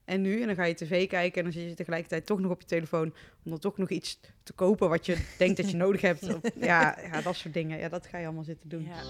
en 0.05 0.21
nu? 0.21 0.41
En 0.41 0.47
dan 0.47 0.57
ga 0.57 0.65
je 0.65 0.75
tv 0.75 1.09
kijken 1.09 1.39
en 1.39 1.45
dan 1.45 1.53
zit 1.61 1.69
je 1.69 1.75
tegelijkertijd 1.75 2.27
toch 2.27 2.41
nog 2.41 2.51
op 2.51 2.61
je 2.61 2.67
telefoon. 2.67 3.15
Om 3.45 3.51
dan 3.51 3.59
toch 3.59 3.79
nog 3.79 3.89
iets 3.91 4.21
te 4.43 4.53
kopen 4.53 4.89
wat 4.89 5.07
je 5.07 5.27
denkt 5.39 5.57
dat 5.57 5.71
je 5.71 5.77
nodig 5.85 6.01
hebt. 6.01 6.23
Of, 6.35 6.41
ja, 6.61 6.99
ja, 7.13 7.21
dat 7.21 7.37
soort 7.37 7.55
dingen. 7.55 7.79
Ja, 7.79 7.89
dat 7.89 8.07
ga 8.07 8.19
je 8.19 8.25
allemaal 8.25 8.45
zitten 8.45 8.69
doen. 8.69 8.83
Ja. 8.85 9.03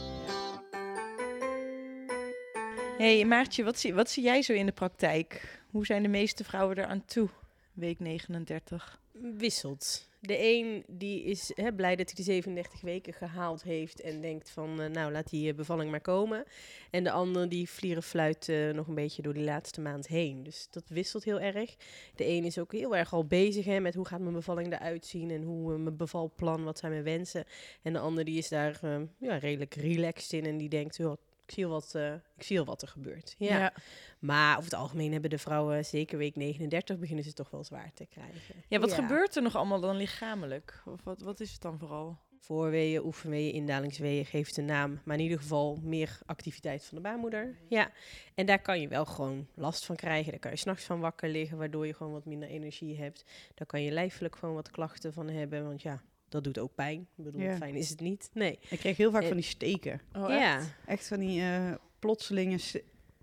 Hey, 2.98 3.24
Maartje, 3.24 3.64
wat 3.64 3.78
zie, 3.78 3.94
wat 3.94 4.10
zie 4.10 4.22
jij 4.22 4.42
zo 4.42 4.52
in 4.52 4.66
de 4.66 4.72
praktijk? 4.72 5.60
Hoe 5.70 5.86
zijn 5.86 6.02
de 6.02 6.08
meeste 6.08 6.44
vrouwen 6.44 6.78
eraan 6.78 7.04
toe? 7.04 7.28
Week 7.72 7.98
39. 7.98 9.00
wisselt. 9.12 10.08
De 10.20 10.38
een 10.42 10.84
die 10.86 11.22
is 11.22 11.52
hè, 11.54 11.72
blij 11.72 11.96
dat 11.96 12.06
hij 12.06 12.14
de 12.16 12.22
37 12.22 12.80
weken 12.80 13.12
gehaald 13.12 13.62
heeft 13.62 14.00
en 14.00 14.20
denkt 14.20 14.50
van, 14.50 14.80
eh, 14.80 14.90
nou 14.90 15.12
laat 15.12 15.30
die 15.30 15.50
eh, 15.50 15.56
bevalling 15.56 15.90
maar 15.90 16.00
komen. 16.00 16.44
En 16.90 17.04
de 17.04 17.10
ander 17.10 17.48
die 17.48 17.70
vlieren 17.70 18.02
fluit 18.02 18.48
eh, 18.48 18.70
nog 18.70 18.86
een 18.88 18.94
beetje 18.94 19.22
door 19.22 19.34
die 19.34 19.44
laatste 19.44 19.80
maand 19.80 20.06
heen. 20.06 20.42
Dus 20.42 20.68
dat 20.70 20.88
wisselt 20.88 21.24
heel 21.24 21.40
erg. 21.40 21.76
De 22.14 22.26
een 22.26 22.44
is 22.44 22.58
ook 22.58 22.72
heel 22.72 22.96
erg 22.96 23.12
al 23.12 23.26
bezig 23.26 23.64
hè, 23.64 23.80
met 23.80 23.94
hoe 23.94 24.06
gaat 24.06 24.20
mijn 24.20 24.34
bevalling 24.34 24.72
eruit 24.72 25.06
zien 25.06 25.30
en 25.30 25.42
hoe 25.42 25.78
mijn 25.78 25.96
bevalplan, 25.96 26.64
wat 26.64 26.78
zijn 26.78 26.92
mijn 26.92 27.04
wensen. 27.04 27.44
En 27.82 27.92
de 27.92 27.98
ander 27.98 28.24
die 28.24 28.38
is 28.38 28.48
daar 28.48 28.80
ja, 29.18 29.36
redelijk 29.36 29.74
relaxed 29.74 30.32
in 30.32 30.46
en 30.46 30.56
die 30.56 30.68
denkt, 30.68 30.96
"Joh, 30.96 31.16
ik 31.48 31.54
zie, 31.54 31.64
al 31.64 31.70
wat, 31.70 31.94
eh, 31.94 32.14
ik 32.14 32.42
zie 32.42 32.58
al 32.58 32.64
wat 32.64 32.82
er 32.82 32.88
gebeurt. 32.88 33.34
Ja. 33.38 33.72
Maar 34.18 34.52
over 34.56 34.70
het 34.70 34.78
algemeen 34.80 35.12
hebben 35.12 35.30
de 35.30 35.38
vrouwen, 35.38 35.84
zeker 35.84 36.18
week 36.18 36.36
39, 36.36 36.98
beginnen 36.98 37.24
ze 37.24 37.32
toch 37.32 37.50
wel 37.50 37.64
zwaar 37.64 37.92
te 37.94 38.06
krijgen. 38.06 38.54
Ja, 38.68 38.78
wat 38.78 38.90
Ja. 38.90 38.94
gebeurt 38.94 39.36
er 39.36 39.42
nog 39.42 39.56
allemaal 39.56 39.80
dan 39.80 39.96
lichamelijk? 39.96 40.82
Of 40.84 41.04
wat, 41.04 41.20
wat 41.20 41.40
is 41.40 41.52
het 41.52 41.60
dan 41.62 41.78
vooral? 41.78 42.18
Voorweeën, 42.40 43.04
oefenweeën, 43.04 43.52
indalingsweeën 43.52 44.24
geeft 44.26 44.56
een 44.56 44.64
naam. 44.64 45.00
Maar 45.04 45.16
in 45.16 45.22
ieder 45.22 45.38
geval 45.38 45.78
meer 45.82 46.18
activiteit 46.26 46.84
van 46.84 46.96
de 46.96 47.02
baarmoeder. 47.02 47.56
Ja, 47.68 47.90
en 48.34 48.46
daar 48.46 48.62
kan 48.62 48.80
je 48.80 48.88
wel 48.88 49.04
gewoon 49.04 49.46
last 49.54 49.86
van 49.86 49.96
krijgen. 49.96 50.30
Daar 50.30 50.40
kan 50.40 50.50
je 50.50 50.56
s'nachts 50.56 50.84
van 50.84 51.00
wakker 51.00 51.28
liggen, 51.28 51.58
waardoor 51.58 51.86
je 51.86 51.94
gewoon 51.94 52.12
wat 52.12 52.24
minder 52.24 52.48
energie 52.48 52.96
hebt. 52.98 53.24
Daar 53.54 53.66
kan 53.66 53.82
je 53.82 53.90
lijfelijk 53.90 54.36
gewoon 54.36 54.54
wat 54.54 54.70
klachten 54.70 55.12
van 55.12 55.28
hebben. 55.28 55.64
Want 55.66 55.82
ja, 55.82 56.02
dat 56.28 56.44
doet 56.44 56.58
ook 56.58 56.74
pijn. 56.74 57.00
Ik 57.16 57.24
bedoel, 57.24 57.40
Ja. 57.40 57.56
fijn 57.56 57.74
is 57.74 57.88
het 57.90 58.00
niet. 58.00 58.30
Nee. 58.32 58.58
Ik 58.68 58.78
kreeg 58.78 58.96
heel 58.96 59.10
vaak 59.10 59.22
Eh, 59.22 59.28
van 59.28 59.36
die 59.36 59.46
steken. 59.46 60.00
Oh, 60.16 60.28
ja. 60.28 60.60
Echt 60.86 61.08
van 61.08 61.18
die 61.20 61.40
eh 61.40 61.72
plotselinge 61.98 62.58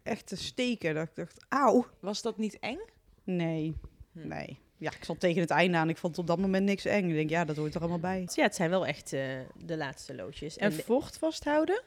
echte 0.03 0.35
steken. 0.35 0.95
Dat 0.95 1.03
ik 1.07 1.15
dacht, 1.15 1.45
auw. 1.49 1.85
Was 1.99 2.21
dat 2.21 2.37
niet 2.37 2.59
eng? 2.59 2.79
Nee, 3.23 3.75
Hm. 4.11 4.27
nee. 4.27 4.59
Ja, 4.77 4.91
ik 4.91 5.03
zat 5.03 5.19
tegen 5.19 5.41
het 5.41 5.49
einde 5.49 5.77
aan. 5.77 5.89
Ik 5.89 5.97
vond 5.97 6.17
op 6.17 6.27
dat 6.27 6.37
moment 6.39 6.65
niks 6.65 6.85
eng. 6.85 7.09
Ik 7.09 7.15
denk, 7.15 7.29
ja, 7.29 7.45
dat 7.45 7.55
hoort 7.55 7.73
er 7.75 7.79
allemaal 7.79 7.99
bij. 7.99 8.27
Ja, 8.33 8.43
het 8.43 8.55
zijn 8.55 8.69
wel 8.69 8.85
echt 8.85 9.13
eh, 9.13 9.21
de 9.65 9.77
laatste 9.77 10.15
loodjes. 10.15 10.57
En 10.57 10.73
vocht 10.73 11.17
vasthouden? 11.17 11.81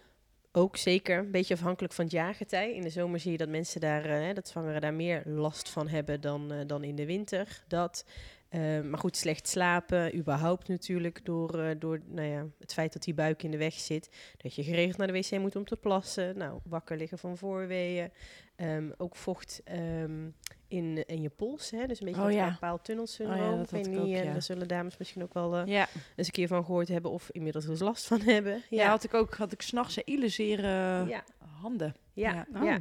Ook 0.52 0.76
zeker, 0.76 1.18
een 1.18 1.30
beetje 1.30 1.54
afhankelijk 1.54 1.92
van 1.94 2.04
het 2.04 2.12
jaargetij. 2.12 2.74
In 2.74 2.82
de 2.82 2.90
zomer 2.90 3.20
zie 3.20 3.32
je 3.32 3.36
dat 3.38 3.48
mensen 3.48 3.80
daar, 3.80 4.04
hè, 4.04 4.32
dat 4.34 4.48
zwangeren 4.48 4.80
daar 4.80 4.94
meer 4.94 5.22
last 5.26 5.68
van 5.68 5.88
hebben 5.88 6.20
dan, 6.20 6.52
eh, 6.52 6.58
dan 6.66 6.84
in 6.84 6.94
de 6.96 7.06
winter. 7.06 7.62
Dat. 7.66 8.04
Eh, 8.48 8.80
maar 8.80 8.98
goed, 8.98 9.16
slecht 9.16 9.48
slapen, 9.48 10.16
überhaupt 10.16 10.68
natuurlijk, 10.68 11.20
door, 11.24 11.58
eh, 11.58 11.76
door 11.78 12.00
nou 12.06 12.28
ja, 12.28 12.46
het 12.58 12.72
feit 12.72 12.92
dat 12.92 13.02
die 13.02 13.14
buik 13.14 13.42
in 13.42 13.50
de 13.50 13.56
weg 13.56 13.74
zit. 13.74 14.08
Dat 14.36 14.54
je 14.54 14.62
geregeld 14.62 14.96
naar 14.96 15.06
de 15.06 15.12
wc 15.12 15.38
moet 15.38 15.56
om 15.56 15.64
te 15.64 15.76
plassen. 15.76 16.38
Nou, 16.38 16.60
wakker 16.64 16.96
liggen 16.96 17.18
van 17.18 17.36
voorweeën. 17.36 18.10
Ehm, 18.56 18.90
ook 18.96 19.16
vocht 19.16 19.60
ehm, 19.64 20.28
in, 20.68 21.06
in 21.06 21.22
je 21.22 21.28
pols, 21.28 21.70
hè? 21.70 21.86
dus 21.86 22.00
een 22.00 22.06
beetje 22.06 22.22
Oh 22.22 22.28
carpaaltunnelsyndroom. 22.48 23.40
Oh 23.40 23.50
ja, 23.50 23.56
dat 23.56 23.72
Ik 23.72 23.86
niet, 23.86 23.98
ook, 23.98 24.04
eh, 24.06 24.24
ja. 24.24 24.32
Daar 24.32 24.42
zullen 24.42 24.68
dames 24.68 24.96
misschien 24.96 25.22
ook 25.22 25.34
wel 25.34 25.56
eh, 25.56 25.66
Ja. 25.66 25.88
eens 26.16 26.26
een 26.26 26.32
keer 26.32 26.48
van 26.48 26.64
gehoord 26.64 26.88
hebben 26.88 27.10
of 27.10 27.30
inmiddels 27.30 27.66
dus 27.66 27.80
last 27.80 28.06
van 28.06 28.20
hebben. 28.34 28.62
ja, 28.70 28.88
had 28.88 29.04
ik 29.04 29.14
ook. 29.14 29.34
Had 29.34 29.52
ik 29.52 29.62
s'nachts 29.62 29.96
een 29.96 30.02
ile 30.04 30.28
zere 30.28 30.68
ja. 31.08 31.24
handen. 31.60 31.94
Ja, 32.12 32.46
Ja. 32.52 32.62
ja. 32.64 32.78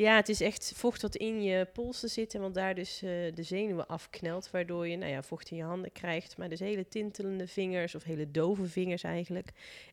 Ja, 0.00 0.16
het 0.16 0.28
is 0.28 0.40
echt 0.40 0.72
vocht 0.76 1.02
wat 1.02 1.16
in 1.16 1.42
je 1.42 1.64
polsen 1.72 2.08
zit 2.08 2.34
en 2.34 2.40
want 2.40 2.54
daar 2.54 2.74
dus 2.74 3.02
eh, 3.02 3.10
de 3.34 3.42
zenuwen 3.42 3.86
afknelt, 3.86 4.50
waardoor 4.50 4.88
je 4.88 4.96
nou 4.96 5.10
ja, 5.10 5.22
vocht 5.22 5.50
in 5.50 5.56
je 5.56 5.62
handen 5.62 5.92
krijgt, 5.92 6.36
maar 6.36 6.48
dus 6.48 6.60
hele 6.60 6.88
tintelende 6.88 7.46
vingers 7.46 7.94
of 7.94 8.02
hele 8.02 8.30
dove 8.30 8.66
vingers 8.66 9.02
eigenlijk. 9.02 9.48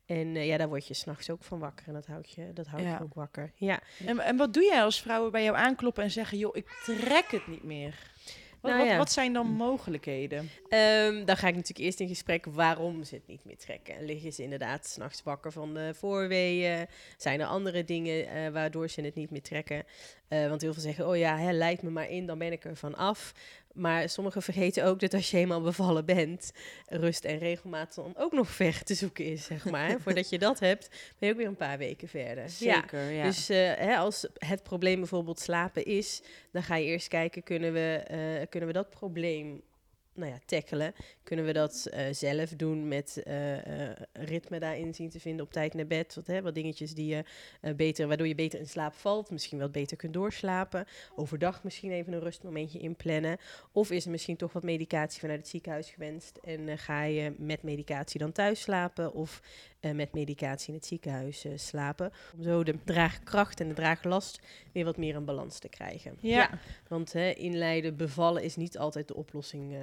En 0.06 0.36
eh, 0.36 0.48
ja, 0.48 0.58
daar 0.58 0.68
word 0.68 0.88
je 0.88 0.94
s'nachts 0.94 1.30
ook 1.30 1.44
van 1.44 1.60
wakker 1.60 1.88
en 1.88 1.94
dat 1.94 2.06
houdt 2.06 2.32
je, 2.32 2.54
dat 2.54 2.68
houdt 2.68 2.86
Ja. 2.86 2.98
je 2.98 3.04
ook 3.04 3.14
wakker. 3.14 3.52
Ja, 3.56 3.80
En, 4.06 4.20
en 4.20 4.38
wat 4.38 4.54
doe 4.54 4.64
jij 4.64 4.84
als 4.84 5.02
vrouwen 5.02 5.32
bij 5.32 5.44
jou 5.44 5.56
aankloppen 5.58 6.04
en 6.04 6.12
zeggen, 6.12 6.38
joh, 6.38 6.56
ik 6.56 6.68
trek 6.84 7.32
het 7.32 7.48
niet 7.48 7.64
meer? 7.64 8.14
Wat, 8.66 8.74
Nou 8.74 8.84
wat, 8.84 8.94
ja. 8.94 8.98
wat 8.98 9.12
zijn 9.12 9.34
dan 9.34 9.48
mogelijkheden? 9.48 10.50
Ehm, 10.70 11.26
dan 11.26 11.38
ga 11.38 11.48
ik 11.48 11.56
natuurlijk 11.56 11.86
eerst 11.86 12.00
in 12.00 12.08
gesprek 12.08 12.46
waarom 12.46 13.04
ze 13.04 13.16
het 13.16 13.28
niet 13.28 13.46
meer 13.46 13.58
trekken. 13.58 13.96
En 13.96 14.06
liggen 14.06 14.34
ze 14.34 14.44
inderdaad 14.44 14.88
s'nachts 14.88 15.24
wakker 15.24 15.52
van 15.52 15.74
de 15.74 15.94
voorweeën? 15.94 16.88
Zijn 17.18 17.40
er 17.40 17.48
andere 17.48 17.84
dingen 17.84 18.28
eh, 18.28 18.50
waardoor 18.52 18.90
ze 18.90 19.02
het 19.02 19.16
niet 19.16 19.32
meer 19.32 19.42
trekken? 19.42 19.84
Eh, 20.28 20.48
want 20.48 20.62
heel 20.62 20.74
veel 20.74 20.82
zeggen, 20.82 21.08
oh 21.08 21.18
ja, 21.18 21.38
hè, 21.38 21.52
leid 21.52 21.82
me 21.82 21.90
maar 21.90 22.10
in, 22.10 22.26
dan 22.26 22.38
ben 22.38 22.52
ik 22.52 22.66
er 22.66 22.76
van 22.76 22.96
af. 22.96 23.34
Maar 23.74 24.10
sommigen 24.10 24.42
vergeten 24.42 24.86
ook 24.86 25.00
dat 25.00 25.14
als 25.14 25.32
je 25.32 25.36
helemaal 25.36 25.62
bevallen 25.62 26.06
bent, 26.06 26.52
rust 26.88 27.26
en 27.26 27.38
regelmaat 27.38 27.96
dan 27.96 28.14
ook 28.18 28.32
nog 28.32 28.50
ver 28.50 28.84
te 28.84 28.94
zoeken 28.94 29.26
is, 29.26 29.46
zeg 29.46 29.66
maar. 29.66 30.00
Voordat 30.04 30.30
je 30.30 30.40
dat 30.40 30.60
hebt, 30.60 30.90
ben 30.90 31.28
je 31.28 31.34
ook 31.34 31.40
weer 31.40 31.48
een 31.48 31.56
paar 31.56 31.78
weken 31.78 32.08
verder. 32.08 32.50
Zeker, 32.50 33.12
ja. 33.12 33.24
Dus 33.24 33.50
eh, 33.50 33.58
hè, 33.58 33.98
als 33.98 34.28
het 34.38 34.64
probleem 34.64 35.00
bijvoorbeeld 35.00 35.40
slapen 35.40 35.86
is, 35.86 36.22
dan 36.52 36.64
ga 36.64 36.76
je 36.76 36.86
eerst 36.86 37.08
kijken, 37.08 37.44
kunnen 37.44 37.74
we, 37.74 38.04
eh, 38.08 38.48
kunnen 38.50 38.70
we 38.70 38.76
dat 38.76 38.90
probleem 38.90 39.62
nou 40.16 40.32
ja, 40.32 40.40
tackelen? 40.46 40.94
Kunnen 41.24 41.46
we 41.46 41.54
dat 41.54 41.86
eh, 41.86 42.06
zelf 42.12 42.50
doen 42.50 42.88
met 42.88 43.24
eh, 43.24 43.90
eh, 43.90 43.98
ritme 44.14 44.60
daarin 44.60 44.94
zien 44.94 45.10
te 45.10 45.20
vinden 45.20 45.46
op 45.46 45.52
tijd 45.52 45.74
naar 45.74 45.88
bed? 45.88 46.16
Wat, 46.16 46.28
hè, 46.28 46.42
wat 46.42 46.56
dingetjes 46.56 46.94
die 46.94 47.08
je 47.08 47.24
beter, 47.76 48.08
waardoor 48.08 48.28
je 48.28 48.36
beter 48.36 48.60
in 48.60 48.68
slaap 48.68 48.94
valt, 48.94 49.30
misschien 49.30 49.60
wat 49.60 49.72
beter 49.72 49.98
kunt 49.98 50.14
doorslapen. 50.14 50.86
Overdag 51.16 51.64
misschien 51.64 51.92
even 51.92 52.14
een 52.14 52.20
rustmomentje 52.20 52.80
inplannen. 52.80 53.38
Of 53.72 53.92
is 53.92 54.06
er 54.06 54.12
misschien 54.12 54.36
toch 54.36 54.54
wat 54.54 54.64
medicatie 54.64 55.20
vanuit 55.20 55.40
het 55.40 55.48
ziekenhuis 55.48 55.90
gewenst 55.90 56.38
en 56.38 56.78
ga 56.78 57.04
je 57.04 57.34
met 57.38 57.64
medicatie 57.64 58.20
dan 58.20 58.32
thuis 58.32 58.62
slapen 58.62 59.14
of 59.14 59.42
eh, 59.86 59.92
met 59.92 60.14
medicatie 60.14 60.68
in 60.68 60.74
het 60.74 60.86
ziekenhuis 60.86 61.46
eh, 61.46 61.52
slapen. 61.56 62.12
Om 62.38 62.44
zo 62.44 62.64
de 62.64 62.76
draagkracht 62.84 63.60
en 63.60 63.68
de 63.68 63.74
draaglast 63.74 64.40
weer 64.72 64.86
wat 64.86 64.98
meer 64.98 65.16
in 65.16 65.26
balans 65.26 65.60
te 65.60 65.70
krijgen. 65.70 66.18
Ja. 66.20 66.50
want 66.88 67.14
hè, 67.14 67.32
inleiden, 67.32 67.96
bevallen 67.96 68.44
is 68.44 68.56
niet 68.56 68.78
altijd 68.78 69.08
de 69.08 69.16
oplossing, 69.16 69.74
eh, 69.74 69.80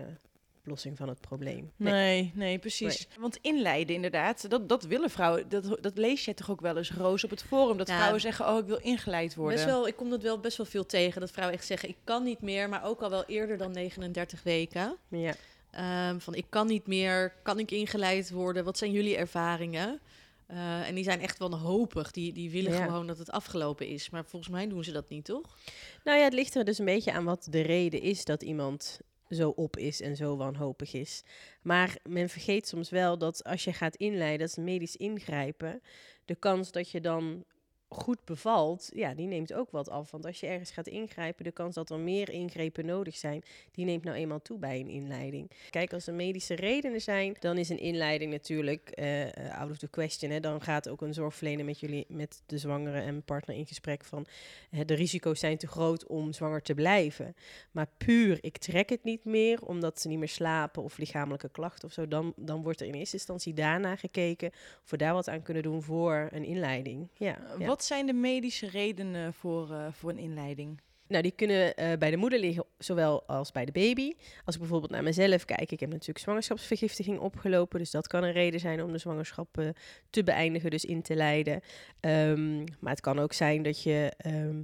oplossing 0.59 0.97
van 0.97 1.09
het 1.09 1.21
probleem. 1.21 1.73
Nee, 1.77 2.33
nee, 2.35 2.59
precies. 2.59 3.09
Want 3.19 3.37
inleiden 3.37 3.95
inderdaad, 3.95 4.51
dat, 4.51 4.69
dat 4.69 4.85
willen 4.85 5.11
vrouwen. 5.11 5.49
Dat, 5.49 5.77
dat 5.81 5.99
lees 5.99 6.25
je 6.25 6.35
toch 6.35 6.51
ook 6.51 6.61
wel 6.61 6.77
eens, 6.77 6.93
Roos, 6.93 7.25
op 7.25 7.31
het 7.31 7.43
forum. 7.43 7.77
Dat 7.77 7.89
Ja. 7.89 7.97
vrouwen 7.97 8.21
zeggen, 8.21 8.49
oh, 8.49 8.59
ik 8.59 8.67
wil 8.67 8.81
ingeleid 8.81 9.35
worden. 9.35 9.55
Best 9.55 9.67
wel, 9.67 9.87
ik 9.87 9.97
kom 9.97 10.11
dat 10.11 10.23
wel 10.23 10.39
best 10.39 10.57
wel 10.57 10.67
veel 10.67 10.87
tegen. 10.87 11.21
Dat 11.21 11.31
vrouwen 11.31 11.57
echt 11.59 11.67
zeggen, 11.67 11.89
ik 11.89 11.97
kan 12.05 12.23
niet 12.23 12.41
meer. 12.41 12.69
Maar 12.69 12.85
ook 12.85 13.03
al 13.03 13.11
wel 13.11 13.25
eerder 13.25 13.59
dan 13.59 13.73
39 13.73 14.43
weken. 14.43 14.97
Ja. 15.09 15.35
Ehm, 15.73 16.19
van 16.19 16.35
ik 16.35 16.47
kan 16.49 16.67
niet 16.67 16.87
meer, 16.87 17.35
kan 17.43 17.59
ik 17.59 17.71
ingeleid 17.71 18.31
worden? 18.31 18.65
Wat 18.65 18.79
zijn 18.79 18.93
jullie 18.93 19.17
ervaringen? 19.17 20.01
Eh, 20.47 20.89
en 20.89 20.95
die 20.95 21.05
zijn 21.05 21.21
echt 21.21 21.39
wanhopig. 21.39 22.11
Die, 22.11 22.33
die 22.33 22.51
willen 22.51 22.73
Ja. 22.73 22.85
gewoon 22.85 23.07
dat 23.07 23.19
het 23.19 23.31
afgelopen 23.31 23.87
is. 23.87 24.11
Maar 24.11 24.25
volgens 24.25 24.53
mij 24.53 24.69
doen 24.69 24.85
ze 24.85 24.93
dat 24.93 25.09
niet, 25.09 25.25
toch? 25.25 25.57
Nou 26.05 26.19
ja, 26.19 26.25
het 26.25 26.33
ligt 26.33 26.55
er 26.55 26.65
dus 26.65 26.79
een 26.79 26.85
beetje 26.85 27.13
aan 27.13 27.25
wat 27.25 27.47
de 27.51 27.61
reden 27.61 28.01
is 28.01 28.25
dat 28.25 28.43
iemand 28.43 29.01
zo 29.31 29.49
op 29.49 29.77
is 29.77 30.01
en 30.01 30.17
zo 30.17 30.37
wanhopig 30.37 30.93
is. 30.95 31.23
Maar 31.63 31.97
men 32.09 32.29
vergeet 32.29 32.69
soms 32.69 32.91
wel 32.91 33.19
dat 33.19 33.45
als 33.45 33.65
je 33.65 33.73
gaat 33.73 33.97
inleiden, 33.97 34.39
dat 34.39 34.49
is 34.49 34.65
medisch 34.65 34.97
ingrijpen, 34.97 35.83
de 36.25 36.35
kans 36.35 36.73
dat 36.73 36.91
je 36.91 37.01
dan 37.01 37.45
goed 37.93 38.25
bevalt, 38.25 38.91
ja, 38.95 39.15
die 39.15 39.27
neemt 39.27 39.53
ook 39.53 39.71
wat 39.71 39.89
af. 39.89 40.11
Want 40.11 40.27
als 40.27 40.41
je 40.41 40.47
ergens 40.47 40.71
gaat 40.71 40.87
ingrijpen, 40.87 41.45
de 41.45 41.53
kans 41.53 41.75
dat 41.75 41.91
er 41.91 41.99
meer 41.99 42.31
ingrepen 42.31 42.87
nodig 42.87 43.17
zijn, 43.17 43.43
die 43.73 43.85
neemt 43.85 44.05
nou 44.05 44.17
eenmaal 44.17 44.43
toe 44.43 44.59
bij 44.59 44.81
een 44.81 44.89
inleiding. 44.89 45.51
Kijk, 45.71 45.93
als 45.93 46.07
er 46.07 46.15
medische 46.15 46.55
redenen 46.55 47.01
zijn, 47.01 47.37
dan 47.41 47.59
is 47.59 47.69
een 47.69 47.79
inleiding 47.79 48.31
natuurlijk 48.33 48.91
eh, 48.91 49.23
eh, 49.23 49.61
out 49.61 49.71
of 49.71 49.79
the 49.79 49.89
question. 49.89 50.31
Hè. 50.31 50.41
Dan 50.41 50.63
gaat 50.63 50.89
ook 50.89 51.01
een 51.01 51.15
zorgverlener 51.15 51.65
met 51.65 51.81
jullie, 51.81 52.05
met 52.09 52.43
de 52.47 52.59
zwangere 52.59 53.01
en 53.01 53.23
partner 53.23 53.57
in 53.57 53.67
gesprek 53.67 54.05
van 54.05 54.27
eh, 54.71 54.81
de 54.87 54.95
risico's 54.95 55.41
zijn 55.41 55.57
te 55.57 55.67
groot 55.67 56.07
om 56.07 56.33
zwanger 56.33 56.63
te 56.63 56.75
blijven. 56.75 57.35
Maar 57.71 57.89
puur, 57.97 58.39
ik 58.41 58.59
trek 58.59 58.89
het 58.89 59.05
niet 59.05 59.25
meer 59.25 59.61
omdat 59.63 60.01
ze 60.01 60.09
niet 60.09 60.19
meer 60.19 60.29
slapen 60.29 60.83
of 60.83 60.99
lichamelijke 60.99 61.49
klachten 61.49 61.89
of 61.89 61.95
zo, 61.95 62.09
dan, 62.09 62.33
dan 62.37 62.63
wordt 62.63 62.81
er 62.81 62.87
in 62.87 62.95
eerste 62.95 63.17
instantie 63.17 63.55
daarna 63.55 63.97
gekeken 63.97 64.49
of 64.85 64.91
we 64.91 64.97
daar 64.97 65.15
wat 65.15 65.29
aan 65.29 65.43
kunnen 65.43 65.63
doen 65.63 65.83
voor 65.83 66.29
een 66.31 66.45
inleiding. 66.45 67.09
Ja, 67.17 67.39
ja. 67.59 67.67
Wat 67.67 67.82
zijn 67.85 68.07
de 68.07 68.13
medische 68.13 68.69
redenen 68.69 69.35
voor, 69.35 69.71
eh, 69.71 69.87
voor 69.93 70.11
een 70.11 70.19
inleiding? 70.19 70.81
Nou, 71.13 71.23
die 71.23 71.33
kunnen 71.33 71.77
eh, 71.77 71.99
bij 71.99 72.11
de 72.11 72.17
moeder 72.17 72.39
liggen, 72.39 72.65
zowel 72.79 73.23
als 73.27 73.53
bij 73.53 73.65
de 73.65 73.73
baby. 73.73 74.13
Als 74.45 74.55
ik 74.55 74.61
bijvoorbeeld 74.61 74.91
naar 74.93 75.03
mezelf 75.03 75.45
kijk, 75.45 75.73
ik 75.73 75.81
heb 75.81 75.91
natuurlijk 75.91 76.19
zwangerschapsvergiftiging 76.19 77.19
opgelopen. 77.19 77.79
Dus 77.79 77.91
dat 77.91 78.07
kan 78.07 78.25
een 78.25 78.33
reden 78.33 78.61
zijn 78.61 78.83
om 78.83 78.93
de 78.93 78.99
zwangerschap 78.99 79.59
eh, 79.59 79.69
te 80.11 80.23
beëindigen, 80.23 80.71
dus 80.71 80.85
in 80.85 81.03
te 81.03 81.15
leiden. 81.15 81.61
Ehm, 82.01 82.59
maar 82.59 82.93
het 82.93 83.01
kan 83.01 83.19
ook 83.19 83.33
zijn 83.33 83.63
dat 83.63 83.83
je 83.83 84.13
ehm, 84.17 84.63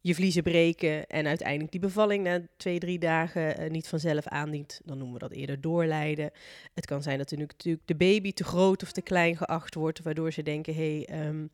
je 0.00 0.14
vliezen 0.14 0.42
breken 0.42 1.06
en 1.06 1.26
uiteindelijk 1.26 1.70
die 1.70 1.80
bevalling 1.80 2.24
na 2.24 2.40
twee, 2.56 2.78
drie 2.78 2.98
dagen 2.98 3.72
niet 3.72 3.88
vanzelf 3.88 4.26
aandient. 4.26 4.80
Dan 4.84 4.98
noemen 4.98 5.14
we 5.14 5.28
dat 5.28 5.32
eerder 5.32 5.60
doorlijden. 5.60 6.30
Het 6.74 6.86
kan 6.86 7.02
zijn 7.02 7.18
dat 7.18 7.30
er 7.30 7.38
natuurlijk 7.38 7.86
de 7.86 7.94
baby 7.94 8.32
te 8.32 8.44
groot 8.44 8.82
of 8.82 8.92
te 8.92 9.02
klein 9.02 9.36
geacht 9.36 9.74
wordt, 9.74 10.02
waardoor 10.02 10.32
ze 10.32 10.42
denken, 10.42 10.74
hé, 10.74 11.04
hey, 11.06 11.20
ehm, 11.20 11.46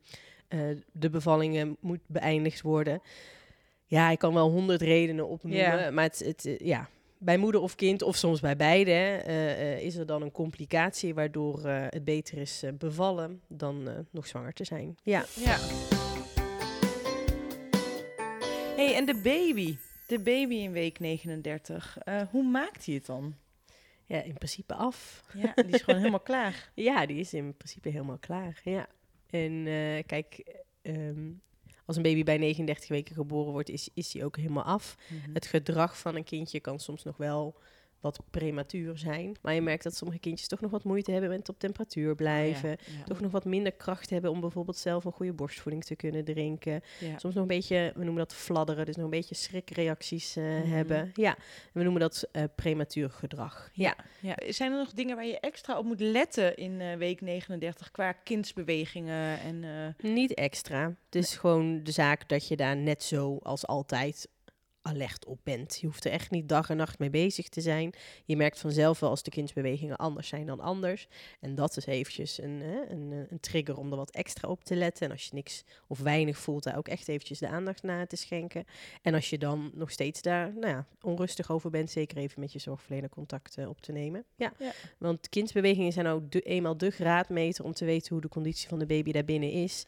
eh, 0.47 0.59
de 0.91 1.09
bevalling 1.09 1.57
eh, 1.57 1.65
moet 1.79 1.99
beëindigd 2.05 2.61
worden. 2.61 3.01
Ja, 3.85 4.09
ik 4.09 4.19
kan 4.19 4.33
wel 4.33 4.49
honderd 4.49 4.81
redenen 4.81 5.27
opnoemen, 5.27 5.93
maar 5.93 6.03
het, 6.03 6.19
het, 6.19 6.45
eh, 6.45 6.57
ja, 6.59 6.89
bij 7.17 7.37
moeder 7.37 7.61
of 7.61 7.75
kind, 7.75 8.01
of 8.01 8.15
soms 8.15 8.39
bij 8.39 8.55
beide, 8.55 8.91
eh, 8.91 9.81
is 9.81 9.95
er 9.95 10.05
dan 10.05 10.21
een 10.21 10.31
complicatie 10.31 11.13
waardoor 11.13 11.67
het 11.67 12.03
beter 12.03 12.37
is 12.37 12.63
bevallen 12.77 13.41
dan 13.47 14.05
nog 14.11 14.27
zwanger 14.27 14.53
te 14.53 14.63
zijn. 14.63 14.97
Ja. 15.03 15.25
Ja. 15.33 15.57
hey, 18.75 18.95
en 18.95 19.05
de 19.05 19.19
baby. 19.23 19.77
De 20.07 20.19
baby 20.19 20.55
in 20.55 20.71
week 20.71 20.99
39. 20.99 21.97
Eh, 21.97 22.21
hoe 22.31 22.43
maakt 22.43 22.85
hij 22.85 22.95
het 22.95 23.05
dan? 23.05 23.35
ja, 24.05 24.21
in 24.21 24.33
principe 24.33 24.73
af. 24.73 25.23
Ja, 25.33 25.53
die 25.55 25.73
is 25.73 25.81
gewoon 25.81 25.99
helemaal 25.99 26.19
klaar. 26.31 26.69
Ja, 26.73 27.05
die 27.05 27.19
is 27.19 27.33
in 27.33 27.53
principe 27.57 27.89
helemaal 27.89 28.17
klaar. 28.17 28.61
Ja. 28.63 28.87
En 29.29 29.67
eh, 29.67 30.03
kijk, 30.05 30.63
ehm, 30.81 31.31
als 31.85 31.95
een 31.95 32.01
baby 32.01 32.23
bij 32.23 32.37
39 32.37 32.89
weken 32.89 33.15
geboren 33.15 33.51
wordt, 33.51 33.69
is, 33.69 33.89
is 33.93 34.11
die 34.11 34.25
ook 34.25 34.37
helemaal 34.37 34.63
af. 34.63 34.97
Het 35.33 35.45
gedrag 35.45 35.97
van 35.99 36.15
een 36.15 36.23
kindje 36.23 36.59
kan 36.59 36.79
soms 36.79 37.03
nog 37.03 37.17
wel 37.17 37.59
wat 38.07 38.19
prematuur 38.31 38.97
zijn. 38.97 39.35
Maar 39.41 39.53
je 39.53 39.61
merkt 39.61 39.83
dat 39.83 39.95
sommige 39.95 40.19
kindjes 40.19 40.47
toch 40.47 40.61
nog 40.61 40.71
wat 40.71 40.83
moeite 40.83 41.11
hebben 41.11 41.29
met 41.29 41.49
op 41.49 41.59
temperatuur 41.59 42.15
blijven. 42.15 42.69
Ja, 42.69 42.75
ja. 42.97 43.03
Toch 43.03 43.19
nog 43.19 43.31
wat 43.31 43.45
minder 43.45 43.71
kracht 43.71 44.09
hebben 44.09 44.31
om 44.31 44.39
bijvoorbeeld 44.39 44.77
zelf 44.77 45.05
een 45.05 45.11
goede 45.11 45.33
borstvoeding 45.33 45.83
te 45.83 45.95
kunnen 45.95 46.25
drinken. 46.25 46.81
Ja. 46.99 47.17
Soms 47.19 47.33
nog 47.33 47.43
een 47.43 47.47
beetje, 47.47 47.91
we 47.95 48.03
noemen 48.03 48.23
dat 48.27 48.33
fladderen, 48.33 48.85
dus 48.85 48.95
nog 48.95 49.03
een 49.05 49.09
beetje 49.11 49.35
schrikreacties 49.35 50.35
eh, 50.35 50.43
Mhm. 50.43 50.67
hebben. 50.67 51.11
Ja, 51.13 51.35
we 51.71 51.83
noemen 51.83 52.01
dat 52.01 52.27
eh, 52.31 52.43
prematuur 52.55 53.09
gedrag. 53.09 53.69
Ja. 53.73 53.95
Ja. 54.19 54.35
Zijn 54.49 54.71
er 54.71 54.77
nog 54.77 54.91
dingen 54.93 55.15
waar 55.15 55.25
je 55.25 55.39
extra 55.39 55.77
op 55.77 55.85
moet 55.85 55.99
letten 55.99 56.55
in 56.55 56.81
eh, 56.81 56.95
week 56.97 57.21
39 57.21 57.91
qua 57.91 58.11
kindsbewegingen 58.11 59.39
en 59.39 59.95
Niet 60.01 60.33
extra. 60.33 60.95
Het 61.05 61.15
is 61.15 61.37
gewoon 61.37 61.83
de 61.83 61.91
zaak 61.91 62.29
dat 62.29 62.47
je 62.47 62.55
daar 62.55 62.77
net 62.77 63.03
zo 63.03 63.37
als 63.43 63.67
altijd 63.67 64.27
alert 64.87 65.25
op 65.25 65.39
bent. 65.43 65.77
Je 65.81 65.85
hoeft 65.85 66.05
er 66.05 66.11
echt 66.11 66.31
niet 66.31 66.49
dag 66.49 66.69
en 66.69 66.77
nacht 66.77 66.99
mee 66.99 67.09
bezig 67.09 67.49
te 67.49 67.61
zijn. 67.61 67.93
Je 68.25 68.37
merkt 68.37 68.59
vanzelf 68.59 68.99
wel 68.99 69.09
als 69.09 69.23
de 69.23 69.31
kindsbewegingen 69.31 69.97
anders 69.97 70.27
zijn 70.27 70.45
dan 70.45 70.59
anders. 70.59 71.07
En 71.39 71.55
dat 71.55 71.77
is 71.77 71.85
eventjes 71.85 72.41
een, 72.41 72.61
een, 72.89 73.11
eh, 73.11 73.17
een 73.29 73.39
trigger 73.39 73.77
om 73.77 73.91
er 73.91 73.97
wat 73.97 74.11
extra 74.11 74.49
op 74.49 74.63
te 74.63 74.75
letten. 74.75 75.05
En 75.05 75.11
als 75.11 75.23
je 75.23 75.33
niks 75.33 75.63
of 75.87 75.99
weinig 75.99 76.37
voelt, 76.37 76.63
daar 76.63 76.77
ook 76.77 76.87
echt 76.87 77.07
eventjes 77.07 77.39
de 77.39 77.47
aandacht 77.47 77.83
naar 77.83 78.07
te 78.07 78.15
schenken. 78.15 78.65
En 79.01 79.13
als 79.13 79.29
je 79.29 79.37
dan 79.37 79.71
nog 79.73 79.91
steeds 79.91 80.21
daar 80.21 80.53
nou 80.53 80.67
ja, 80.67 80.85
onrustig 81.01 81.51
over 81.51 81.69
bent, 81.69 81.91
zeker 81.91 82.17
even 82.17 82.39
met 82.39 82.53
je 82.53 82.59
zorgverlener 82.59 83.09
contact 83.09 83.57
eh, 83.57 83.69
op 83.69 83.81
te 83.81 83.91
nemen. 83.91 84.23
Ja. 84.35 84.53
Ja. 84.59 84.71
Want 84.97 85.29
kindsbewegingen 85.29 85.91
zijn 85.91 86.07
ook 86.07 86.31
de, 86.31 86.41
eenmaal 86.41 86.77
de 86.77 86.89
graadmeter 86.89 87.63
om 87.63 87.73
te 87.73 87.85
weten 87.85 88.13
hoe 88.13 88.21
de 88.21 88.29
conditie 88.29 88.67
van 88.67 88.79
de 88.79 88.85
baby 88.85 89.11
daarbinnen 89.11 89.51
is. 89.51 89.85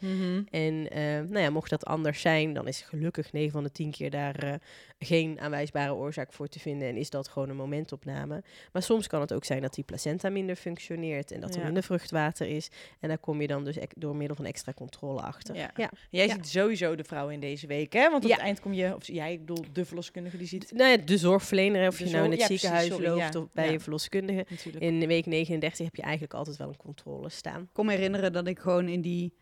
En 0.50 0.89
eh, 0.89 1.01
nou 1.03 1.39
ja, 1.39 1.50
mocht 1.50 1.70
dat 1.70 1.86
anders 1.86 2.22
zijn, 2.22 2.53
dan 2.53 2.68
is 2.68 2.82
gelukkig 2.82 3.32
9 3.32 3.51
van 3.51 3.63
de 3.63 3.72
10 3.72 3.91
keer 3.91 4.10
daar 4.10 4.60
geen 5.00 5.39
aanwijsbare 5.39 5.94
oorzaak 5.94 6.34
voor 6.34 6.48
te 6.48 6.60
vinden. 6.60 6.88
En 6.88 6.96
is 6.98 7.10
dat 7.10 7.27
gewoon 7.27 7.50
een 7.50 7.56
momentopname. 7.56 8.44
Maar 8.72 8.84
soms 8.84 9.08
kan 9.08 9.22
het 9.22 9.34
ook 9.34 9.46
zijn 9.46 9.62
dat 9.62 9.74
die 9.74 9.84
placenta 9.84 10.29
minder 10.29 10.56
functioneert 10.56 11.32
en 11.32 11.39
dat 11.39 11.53
er 11.53 11.58
Ja. 11.60 11.63
minder 11.65 11.84
vruchtwater 11.84 12.48
is. 12.48 12.70
En 13.00 13.08
daar 13.08 13.18
kom 13.18 13.41
je 13.41 13.48
dan 13.48 13.63
dus 13.63 13.77
door 13.96 14.15
middel 14.15 14.36
van 14.36 14.46
extra 14.46 14.74
controle 14.74 15.22
achter. 15.22 15.56
Ja. 15.56 15.72
ja. 15.75 15.89
Jij 16.10 16.27
Ja. 16.27 16.34
ziet 16.34 16.48
sowieso 16.48 16.96
de 16.96 17.03
vrouw 17.03 17.29
in 17.29 17.39
deze 17.39 17.68
week, 17.68 17.94
hè? 17.94 18.10
Want 18.10 18.24
op 18.24 18.29
Ja. 18.29 18.36
het 18.36 18.46
eind 18.46 18.60
kom 18.60 18.74
je, 18.74 18.96
of 18.96 19.08
jij, 19.08 19.34
ik 19.34 19.39
bedoel, 19.46 19.63
de 19.74 19.86
verloskundige 19.86 20.38
die 20.38 20.48
ziet 20.48 20.72
Nou 20.72 20.89
ja, 20.89 20.98
de 20.98 21.18
zorgverlener, 21.18 21.88
of 21.88 21.98
De 21.98 22.06
je 22.06 22.12
nou 22.12 22.25
in 22.25 22.32
het 22.32 22.39
ja, 22.39 22.46
precies, 22.46 22.62
ziekenhuis 22.62 22.91
sorry, 22.94 23.08
loopt 23.20 23.34
ja. 23.34 23.39
of 23.39 23.51
bij 23.53 23.65
Ja. 23.65 23.72
je 23.72 23.79
verloskundige. 23.79 24.46
natuurlijk. 24.50 24.84
In 24.86 25.08
week 25.08 25.25
39 25.25 25.86
heb 25.86 25.96
je 25.96 26.01
eigenlijk 26.01 26.34
altijd 26.34 26.58
wel 26.58 26.68
een 26.68 26.77
controle 26.77 27.29
staan. 27.29 27.62
Ik 27.62 27.68
kon 27.74 27.86
me 27.86 27.91
herinneren 27.91 28.34
dat 28.34 28.48
ik 28.48 28.60
gewoon 28.60 28.88
in 28.88 29.01
die 29.01 29.34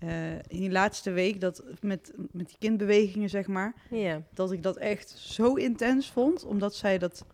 eh, 0.00 0.32
in 0.32 0.40
die 0.60 0.70
laatste 0.70 1.10
week, 1.10 1.40
dat 1.40 1.62
met, 1.80 2.12
met 2.32 2.46
die 2.48 2.56
kindbewegingen, 2.58 3.28
zeg 3.28 3.46
maar, 3.46 3.74
Ja. 3.90 4.22
dat 4.34 4.52
ik 4.52 4.62
dat 4.62 4.76
echt 4.76 5.08
zo 5.10 5.54
intens 5.54 6.10
vond. 6.10 6.44
Omdat 6.44 6.74
zij 6.74 6.98
dat, 6.98 7.24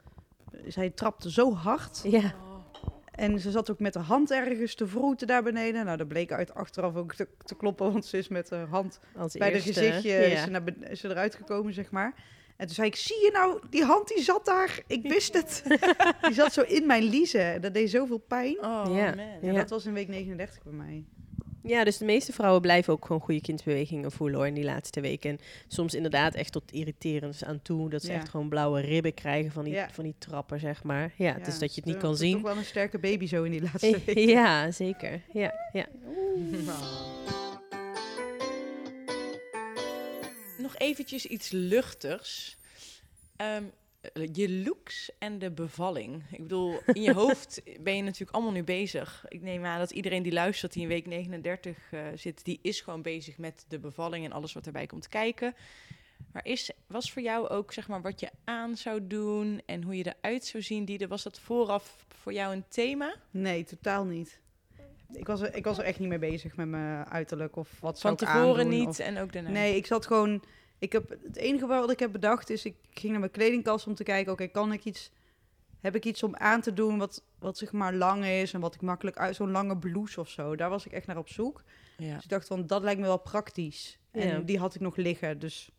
zij 0.66 0.90
trapte 0.90 1.30
zo 1.30 1.54
hard. 1.54 2.00
Ja. 2.04 2.34
En 3.10 3.40
ze 3.40 3.50
zat 3.50 3.70
ook 3.70 3.78
met 3.78 3.92
de 3.92 3.98
hand 3.98 4.30
ergens 4.30 4.74
te 4.74 4.86
vroeten 4.86 5.26
daar 5.26 5.42
beneden. 5.42 5.84
Nou, 5.84 5.96
dat 5.96 6.08
bleek 6.08 6.32
uit 6.32 6.54
achteraf 6.54 6.94
ook 6.96 7.14
te, 7.14 7.28
te 7.44 7.54
kloppen, 7.56 7.92
want 7.92 8.04
ze 8.04 8.18
is 8.18 8.28
met 8.28 8.50
haar 8.50 8.66
hand 8.68 9.00
Als 9.16 9.32
bij 9.36 9.48
de 9.48 9.54
eerste, 9.54 9.72
gezichtje 9.72 10.10
is, 10.26 10.42
ze 10.42 10.50
naar, 10.50 10.62
is 10.80 11.00
ze 11.00 11.08
eruit 11.08 11.34
gekomen, 11.34 11.72
zeg 11.72 11.90
maar. 11.90 12.14
En 12.56 12.66
toen 12.66 12.74
zei 12.74 12.88
ik, 12.88 12.96
zie 12.96 13.16
je 13.16 13.30
nou, 13.32 13.60
die 13.70 13.84
hand 13.84 14.08
die 14.08 14.22
zat 14.22 14.44
daar. 14.44 14.80
Ik 14.86 15.02
wist 15.02 15.34
het. 15.34 15.62
die 16.26 16.34
zat 16.34 16.52
zo 16.52 16.60
in 16.60 16.86
mijn 16.86 17.02
liezen. 17.02 17.60
Dat 17.60 17.74
deed 17.74 17.90
zoveel 17.90 18.18
pijn. 18.18 18.56
Oh 18.58 18.82
Ja. 18.88 19.14
man. 19.14 19.16
Ja, 19.18 19.38
Ja. 19.42 19.52
dat 19.52 19.70
was 19.70 19.86
in 19.86 19.92
week 19.92 20.08
39 20.08 20.62
bij 20.62 20.72
mij. 20.72 21.04
Ja, 21.66 21.84
dus 21.84 21.98
de 21.98 22.04
meeste 22.04 22.32
vrouwen 22.32 22.60
blijven 22.60 22.92
ook 22.92 23.06
gewoon 23.06 23.20
goede 23.22 23.40
kindsbewegingen 23.40 24.12
voelen 24.12 24.36
hoor 24.36 24.46
in 24.46 24.54
die 24.54 24.64
laatste 24.64 25.00
weken. 25.00 25.30
En 25.30 25.38
soms 25.68 25.94
inderdaad 25.94 26.34
echt 26.34 26.52
tot 26.52 26.72
irriterends 26.72 27.44
aan 27.44 27.62
toe. 27.62 27.90
Dat 27.90 28.02
ze 28.02 28.08
Ja. 28.12 28.14
echt 28.18 28.28
gewoon 28.28 28.48
blauwe 28.48 28.80
ribben 28.80 29.14
krijgen 29.14 29.52
van 29.52 29.64
die, 29.64 29.72
Ja. 29.72 29.90
van 29.90 30.04
die 30.04 30.14
trappen, 30.18 30.60
zeg 30.60 30.82
maar. 30.82 31.12
Ja, 31.16 31.32
dus 31.44 31.58
dat 31.58 31.74
je 31.74 31.80
het 31.80 31.84
niet 31.90 31.96
kan 31.98 32.10
toch 32.10 32.18
zien. 32.18 32.42
wel 32.42 32.56
een 32.56 32.64
sterke 32.64 32.98
baby 32.98 33.26
zo 33.26 33.42
in 33.42 33.50
die 33.50 33.62
laatste 33.62 34.00
week. 34.06 34.18
Ja, 34.18 34.70
zeker. 34.70 35.20
Ja, 35.32 35.54
ja. 35.72 35.86
Nog 40.58 40.76
eventjes 40.76 41.26
iets 41.26 41.50
luchtigs. 41.50 42.56
Ehm, 43.36 43.62
je 44.32 44.62
looks 44.64 45.10
en 45.18 45.38
de 45.38 45.50
bevalling. 45.50 46.22
Ik 46.30 46.42
bedoel, 46.42 46.78
in 46.86 47.02
je 47.02 47.12
hoofd 47.22 47.62
ben 47.80 47.96
je 47.96 48.02
natuurlijk 48.02 48.30
allemaal 48.30 48.52
nu 48.52 48.64
bezig. 48.64 49.24
Ik 49.28 49.42
neem 49.42 49.64
aan 49.64 49.78
dat 49.78 49.90
iedereen 49.90 50.22
die 50.22 50.32
luistert, 50.32 50.72
die 50.72 50.82
in 50.82 50.88
week 50.88 51.06
39 51.06 51.76
eh, 51.90 52.00
zit, 52.14 52.44
die 52.44 52.58
is 52.62 52.80
gewoon 52.80 53.02
bezig 53.02 53.38
met 53.38 53.64
de 53.68 53.78
bevalling 53.78 54.24
en 54.24 54.32
alles 54.32 54.52
wat 54.52 54.66
erbij 54.66 54.86
komt 54.86 55.08
kijken. 55.08 55.54
Maar 56.32 56.44
is, 56.46 56.70
was 56.86 57.12
voor 57.12 57.22
jou 57.22 57.48
ook, 57.48 57.72
zeg 57.72 57.88
maar, 57.88 58.02
wat 58.02 58.20
je 58.20 58.30
aan 58.44 58.76
zou 58.76 59.06
doen 59.06 59.62
en 59.66 59.82
hoe 59.82 59.96
je 59.96 60.14
eruit 60.20 60.44
zou 60.44 60.62
zien, 60.62 60.84
Diede, 60.84 61.06
was 61.06 61.22
dat 61.22 61.40
vooraf 61.40 62.04
voor 62.08 62.32
jou 62.32 62.54
een 62.54 62.64
thema? 62.68 63.14
Nee, 63.30 63.64
totaal 63.64 64.04
niet. 64.04 64.40
Ik 65.12 65.26
was, 65.26 65.40
er, 65.40 65.54
ik 65.54 65.64
was 65.64 65.78
er 65.78 65.84
echt 65.84 65.98
niet 65.98 66.08
mee 66.08 66.18
bezig 66.18 66.56
met 66.56 66.68
mijn 66.68 67.06
uiterlijk 67.06 67.56
of 67.56 67.80
wat 67.80 68.00
Van 68.00 68.18
zou 68.18 68.30
ik 68.32 68.38
tevoren 68.38 68.68
niet 68.68 68.88
of- 68.88 68.98
en 68.98 69.18
ook 69.18 69.32
daarna? 69.32 69.50
Nee, 69.50 69.76
ik 69.76 69.86
zat 69.86 70.06
gewoon... 70.06 70.42
Ik 70.84 70.92
heb, 70.92 71.08
het 71.22 71.36
enige 71.36 71.66
wat 71.66 71.90
ik 71.90 71.98
heb 71.98 72.12
bedacht 72.12 72.50
is, 72.50 72.64
ik 72.64 72.76
ging 72.90 73.10
naar 73.10 73.20
mijn 73.20 73.32
kledingkast 73.32 73.86
om 73.86 73.94
te 73.94 74.02
kijken, 74.02 74.32
oké, 74.32 74.46
kan 74.46 74.72
ik 74.72 74.84
iets... 74.84 75.10
Heb 75.80 75.94
ik 75.94 76.04
iets 76.04 76.22
om 76.22 76.36
aan 76.36 76.60
te 76.60 76.72
doen 76.72 76.98
wat, 76.98 77.22
wat 77.38 77.58
zeg 77.58 77.72
maar 77.72 77.94
lang 77.94 78.24
is 78.24 78.52
en 78.52 78.60
wat 78.60 78.74
ik 78.74 78.80
makkelijk 78.80 79.16
uit... 79.16 79.36
Zo'n 79.36 79.50
lange 79.50 79.76
blouse 79.78 80.20
of 80.20 80.28
zo, 80.28 80.56
daar 80.56 80.70
was 80.70 80.86
ik 80.86 80.92
echt 80.92 81.06
naar 81.06 81.16
op 81.16 81.28
zoek. 81.28 81.62
Ja. 81.96 82.14
Dus 82.14 82.24
ik 82.24 82.30
dacht 82.30 82.46
van, 82.46 82.66
dat 82.66 82.82
lijkt 82.82 83.00
me 83.00 83.06
wel 83.06 83.18
praktisch. 83.18 83.98
En 84.10 84.28
Ja. 84.28 84.38
die 84.38 84.58
had 84.58 84.74
ik 84.74 84.80
nog 84.80 84.96
liggen, 84.96 85.38
dus 85.38 85.70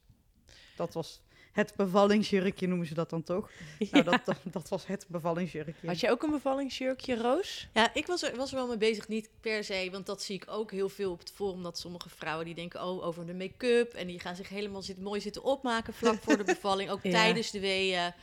dat 0.75 0.93
was 0.93 1.21
het 1.55 1.73
bevallingsjurkje, 1.75 2.67
noemen 2.67 2.87
ze 2.87 2.93
dat 2.93 3.09
dan 3.09 3.23
toch? 3.23 3.49
Nou, 3.91 4.03
dat, 4.03 4.25
dat, 4.25 4.37
dat 4.43 4.69
was 4.69 4.85
het 4.87 5.05
bevallingsjurkje. 5.07 5.87
Had 5.87 5.99
je 5.99 6.09
ook 6.09 6.23
een 6.23 6.31
bevallingsjurkje, 6.31 7.15
Roos? 7.17 7.67
Ja, 7.73 7.93
ik 7.93 8.05
was 8.07 8.23
er, 8.23 8.35
was 8.35 8.49
er 8.51 8.55
wel 8.57 8.67
mee 8.67 8.77
bezig, 8.77 9.07
niet 9.07 9.29
per 9.41 9.63
se, 9.63 9.87
want 9.91 10.05
dat 10.05 10.21
zie 10.21 10.35
ik 10.35 10.43
ook 10.47 10.71
heel 10.71 10.89
veel 10.89 11.11
op 11.11 11.19
het 11.19 11.31
forum, 11.31 11.63
dat 11.63 11.79
sommige 11.79 12.09
vrouwen 12.09 12.45
die 12.45 12.55
denken 12.55 12.83
oh, 12.83 13.05
over 13.05 13.25
de 13.25 13.33
make-up 13.33 13.93
en 13.93 14.07
die 14.07 14.19
gaan 14.19 14.35
zich 14.35 14.49
helemaal 14.49 14.81
zitten, 14.81 15.03
mooi 15.03 15.21
zitten 15.21 15.43
opmaken 15.43 15.93
vlak 15.93 16.21
voor 16.23 16.37
de 16.37 16.43
bevalling, 16.55 16.89
ook 16.89 17.03
Ja. 17.03 17.11
tijdens 17.11 17.51
de 17.51 17.59
weeën. 17.59 18.13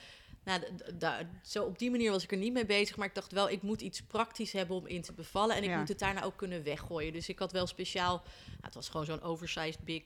Nou, 0.44 0.60
zo 1.42 1.64
op 1.64 1.78
die 1.78 1.90
manier 1.90 2.10
was 2.10 2.22
ik 2.22 2.30
er 2.32 2.38
niet 2.38 2.52
mee 2.52 2.66
bezig, 2.66 2.96
maar 2.96 3.06
ik 3.08 3.14
dacht 3.14 3.32
wel, 3.32 3.48
ik 3.50 3.62
moet 3.62 3.80
iets 3.80 4.02
praktisch 4.02 4.52
hebben 4.52 4.76
om 4.76 4.86
in 4.86 5.02
te 5.02 5.12
bevallen 5.12 5.56
en 5.56 5.62
ik 5.62 5.68
Ja. 5.68 5.78
moet 5.78 5.88
het 5.88 5.98
daarna 5.98 6.22
ook 6.24 6.36
kunnen 6.36 6.62
weggooien. 6.62 7.12
Dus 7.12 7.28
ik 7.28 7.38
had 7.38 7.52
wel 7.52 7.66
speciaal, 7.66 8.22
nou, 8.46 8.58
het 8.60 8.74
was 8.74 8.88
gewoon 8.88 9.06
zo'n 9.06 9.22
oversized 9.22 9.78
big 9.84 10.02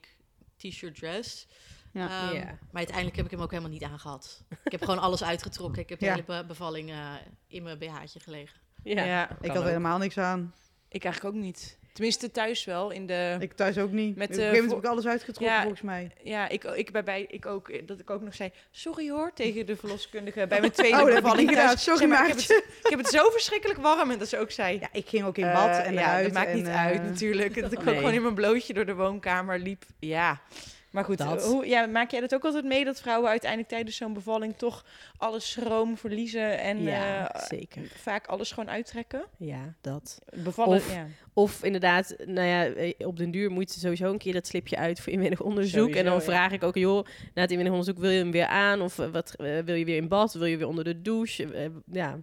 t-shirt 0.57 0.95
dress. 0.95 1.47
Ja. 1.91 2.07
Ehm, 2.27 2.35
Ja. 2.35 2.43
Maar 2.43 2.57
uiteindelijk 2.73 3.15
heb 3.15 3.25
ik 3.25 3.31
hem 3.31 3.41
ook 3.41 3.51
helemaal 3.51 3.71
niet 3.71 3.83
aangehad. 3.83 4.43
Ik 4.63 4.71
heb 4.71 4.81
gewoon 4.81 4.99
alles 4.99 5.23
uitgetrokken. 5.23 5.81
Ik 5.81 5.89
heb 5.89 5.99
de 5.99 6.05
Ja. 6.05 6.11
hele 6.11 6.23
be- 6.25 6.43
bevalling 6.47 6.89
eh, 6.89 7.11
in 7.47 7.63
mijn 7.63 7.77
BH'tje 7.77 8.19
gelegen. 8.19 8.55
Ja. 8.83 9.37
ik 9.41 9.51
had 9.51 9.63
helemaal 9.63 9.97
niks 9.97 10.17
aan. 10.17 10.53
Ik 10.89 11.03
eigenlijk 11.03 11.35
ook 11.35 11.41
niet. 11.41 11.77
Tenminste, 11.93 12.31
thuis 12.31 12.65
wel. 12.65 12.91
In 12.91 13.05
de... 13.07 13.37
Ik 13.39 13.53
thuis 13.53 13.77
ook 13.77 13.91
niet. 13.91 14.15
Met, 14.15 14.27
Op 14.29 14.33
een 14.35 14.39
eh, 14.39 14.45
gegeven 14.45 14.63
moment 14.69 14.71
heb 14.83 14.83
ik 14.83 14.89
alles 14.97 15.07
uitgetrokken, 15.07 15.55
Ja. 15.55 15.61
volgens 15.61 15.81
mij. 15.81 16.11
Ja, 16.23 16.47
ik, 16.47 16.63
ik, 16.63 16.91
bij, 16.91 17.03
bij, 17.03 17.25
ik 17.29 17.45
ook. 17.45 17.69
eh, 17.69 17.87
Dat 17.87 17.99
ik 17.99 18.09
ook 18.09 18.21
nog 18.21 18.35
zei, 18.35 18.51
sorry 18.71 19.09
hoor, 19.09 19.31
tegen 19.33 19.65
de 19.65 19.75
verloskundige 19.75 20.47
bij 20.47 20.59
mijn 20.59 20.71
tweede 20.81 20.97
Oh, 20.97 21.05
bevalling. 21.21 21.51
thuis. 21.51 21.83
Sorry, 21.83 21.99
Zeg 21.99 22.07
maar, 22.09 22.21
ik, 22.21 22.27
heb 22.27 22.37
maatje. 22.37 22.53
het, 22.55 22.85
ik 22.85 22.89
heb 22.89 22.99
het 22.99 23.07
zo 23.07 23.29
verschrikkelijk 23.29 23.79
warm. 23.79 24.11
En 24.11 24.19
dat 24.19 24.27
ze 24.27 24.37
ook 24.39 24.51
zei... 24.51 24.79
Ja, 24.79 24.89
ik 24.91 25.07
ging 25.07 25.23
ook 25.25 25.37
in 25.37 25.45
eh, 25.47 25.53
bad 25.53 25.85
en 25.85 25.93
ja, 25.93 25.99
eruit. 26.01 26.23
dat 26.23 26.33
maakt 26.33 26.49
en, 26.49 26.55
niet 26.55 26.67
eh, 26.67 26.85
uit 26.85 27.03
natuurlijk. 27.03 27.61
Dat 27.61 27.71
ik 27.71 27.77
Nee. 27.83 27.87
ook 27.93 27.95
gewoon 27.99 28.13
in 28.13 28.21
mijn 28.21 28.33
blootje 28.35 28.73
door 28.73 28.85
de 28.85 28.95
woonkamer 28.95 29.59
liep. 29.59 29.83
Ja. 29.99 30.39
Maar 30.97 31.05
goed, 31.05 31.17
Dat. 31.17 31.45
hoe, 31.45 31.67
ja, 31.67 31.85
maak 31.85 32.11
jij 32.11 32.19
dat 32.19 32.33
ook 32.33 32.45
altijd 32.45 32.65
mee 32.65 32.85
dat 32.85 33.01
vrouwen 33.01 33.29
uiteindelijk 33.29 33.69
tijdens 33.69 33.95
zo'n 33.95 34.13
bevalling 34.13 34.55
toch 34.57 34.85
alle 35.17 35.39
schroom 35.39 35.97
verliezen 35.97 36.59
en 36.59 36.81
Ja, 36.81 37.31
eh, 37.33 37.41
zeker. 37.47 37.81
vaak 37.95 38.27
alles 38.27 38.51
gewoon 38.51 38.69
uittrekken? 38.69 39.23
Ja, 39.37 39.73
dat. 39.81 40.19
Bevallen, 40.43 40.77
Of- 40.77 40.93
ja. 40.93 41.07
Of 41.33 41.63
inderdaad, 41.63 42.15
nou 42.25 42.47
ja, 42.47 42.65
eh, 42.65 43.07
op 43.07 43.17
den 43.17 43.31
duur 43.31 43.51
moet 43.51 43.71
ze 43.71 43.79
sowieso 43.79 44.11
een 44.11 44.17
keer 44.17 44.33
dat 44.33 44.47
slipje 44.47 44.77
uit 44.77 44.99
voor 44.99 45.13
inwendig 45.13 45.41
onderzoek. 45.41 45.79
Sowieso, 45.79 45.99
en 45.99 46.05
dan 46.05 46.13
ja. 46.13 46.21
vraag 46.21 46.51
ik 46.51 46.63
ook, 46.63 46.75
joh, 46.75 47.05
na 47.33 47.41
het 47.41 47.49
inwendig 47.51 47.75
onderzoek 47.77 47.97
wil 47.99 48.09
je 48.09 48.19
hem 48.19 48.31
weer 48.31 48.47
aan? 48.47 48.81
Of 48.81 48.99
eh, 48.99 49.09
wat 49.09 49.33
wil 49.37 49.75
je 49.75 49.85
weer 49.85 49.97
in 49.97 50.07
bad? 50.07 50.33
Wil 50.33 50.45
je 50.45 50.57
weer 50.57 50.67
onder 50.67 50.83
de 50.83 51.01
douche? 51.01 51.71
Ja, 51.91 52.19